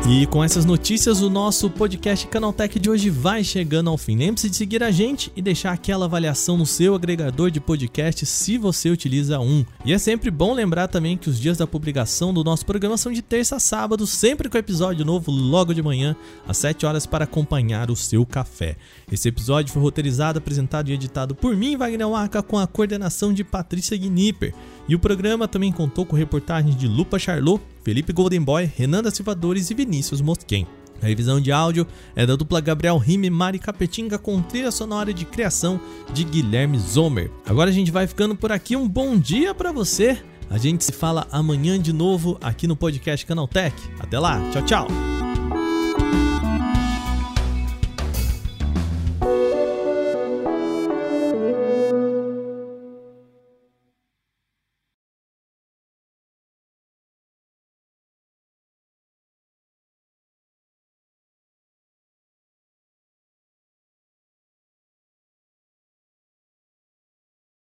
E 0.06 0.26
com 0.26 0.44
essas 0.44 0.66
notícias, 0.66 1.22
o 1.22 1.30
nosso 1.30 1.70
podcast 1.70 2.26
Canaltech 2.26 2.78
de 2.78 2.90
hoje 2.90 3.08
vai 3.08 3.42
chegando 3.42 3.88
ao 3.88 3.96
fim. 3.96 4.18
Lembre-se 4.18 4.50
de 4.50 4.56
seguir 4.56 4.82
a 4.82 4.90
gente 4.90 5.32
e 5.34 5.40
deixar 5.40 5.72
aquela 5.72 6.04
avaliação 6.04 6.58
no 6.58 6.66
seu 6.66 6.94
agregador 6.94 7.50
de 7.50 7.58
podcast 7.58 8.26
se 8.26 8.58
você 8.58 8.90
utiliza 8.90 9.40
um. 9.40 9.64
E 9.82 9.94
é 9.94 9.98
sempre 9.98 10.30
bom 10.30 10.52
lembrar 10.52 10.88
também 10.88 11.16
que 11.16 11.30
os 11.30 11.40
dias 11.40 11.56
da 11.56 11.66
publicação 11.66 12.34
do 12.34 12.44
nosso 12.44 12.66
programa 12.66 12.98
são 12.98 13.10
de 13.10 13.22
terça 13.22 13.56
a 13.56 13.58
sábado, 13.58 14.06
sempre 14.06 14.50
com 14.50 14.58
episódio 14.58 15.06
novo 15.06 15.30
logo 15.30 15.72
de 15.72 15.82
manhã, 15.82 16.14
às 16.46 16.58
7 16.58 16.84
horas, 16.84 17.06
para 17.06 17.24
acompanhar 17.24 17.90
o 17.90 17.96
seu 17.96 18.26
café. 18.26 18.76
Esse 19.10 19.28
episódio 19.28 19.72
foi 19.72 19.80
roteirizado, 19.80 20.38
apresentado 20.38 20.90
e 20.90 20.92
editado 20.92 21.34
por 21.34 21.56
mim, 21.56 21.78
Wagner 21.78 22.10
Waka, 22.10 22.42
com 22.42 22.58
a 22.58 22.66
coordenação 22.66 23.32
de 23.32 23.42
Patrícia 23.42 23.96
Gnipper. 23.96 24.52
E 24.88 24.94
o 24.94 24.98
programa 24.98 25.48
também 25.48 25.72
contou 25.72 26.04
com 26.04 26.16
reportagens 26.16 26.76
de 26.76 26.86
Lupa 26.86 27.18
Charlot, 27.18 27.62
Felipe 27.82 28.12
Goldenboy, 28.12 28.70
Renan 28.76 29.02
da 29.02 29.10
Silvadores 29.10 29.70
e 29.70 29.74
Vinícius 29.74 30.20
Mosquen. 30.20 30.66
A 31.02 31.06
revisão 31.06 31.40
de 31.40 31.52
áudio 31.52 31.86
é 32.14 32.24
da 32.24 32.36
dupla 32.36 32.60
Gabriel 32.60 32.96
Rime 32.96 33.28
Mari 33.28 33.58
Capetinga 33.58 34.18
com 34.18 34.40
trilha 34.40 34.70
sonora 34.70 35.12
de 35.12 35.24
criação 35.24 35.80
de 36.12 36.24
Guilherme 36.24 36.78
Zomer. 36.78 37.30
Agora 37.44 37.70
a 37.70 37.72
gente 37.72 37.90
vai 37.90 38.06
ficando 38.06 38.34
por 38.34 38.52
aqui. 38.52 38.76
Um 38.76 38.88
bom 38.88 39.18
dia 39.18 39.54
para 39.54 39.72
você. 39.72 40.18
A 40.48 40.58
gente 40.58 40.84
se 40.84 40.92
fala 40.92 41.26
amanhã 41.32 41.78
de 41.80 41.92
novo 41.92 42.38
aqui 42.40 42.66
no 42.66 42.76
podcast 42.76 43.26
Canaltech. 43.26 43.76
Até 43.98 44.18
lá. 44.18 44.40
Tchau, 44.50 44.62
tchau. 44.62 45.13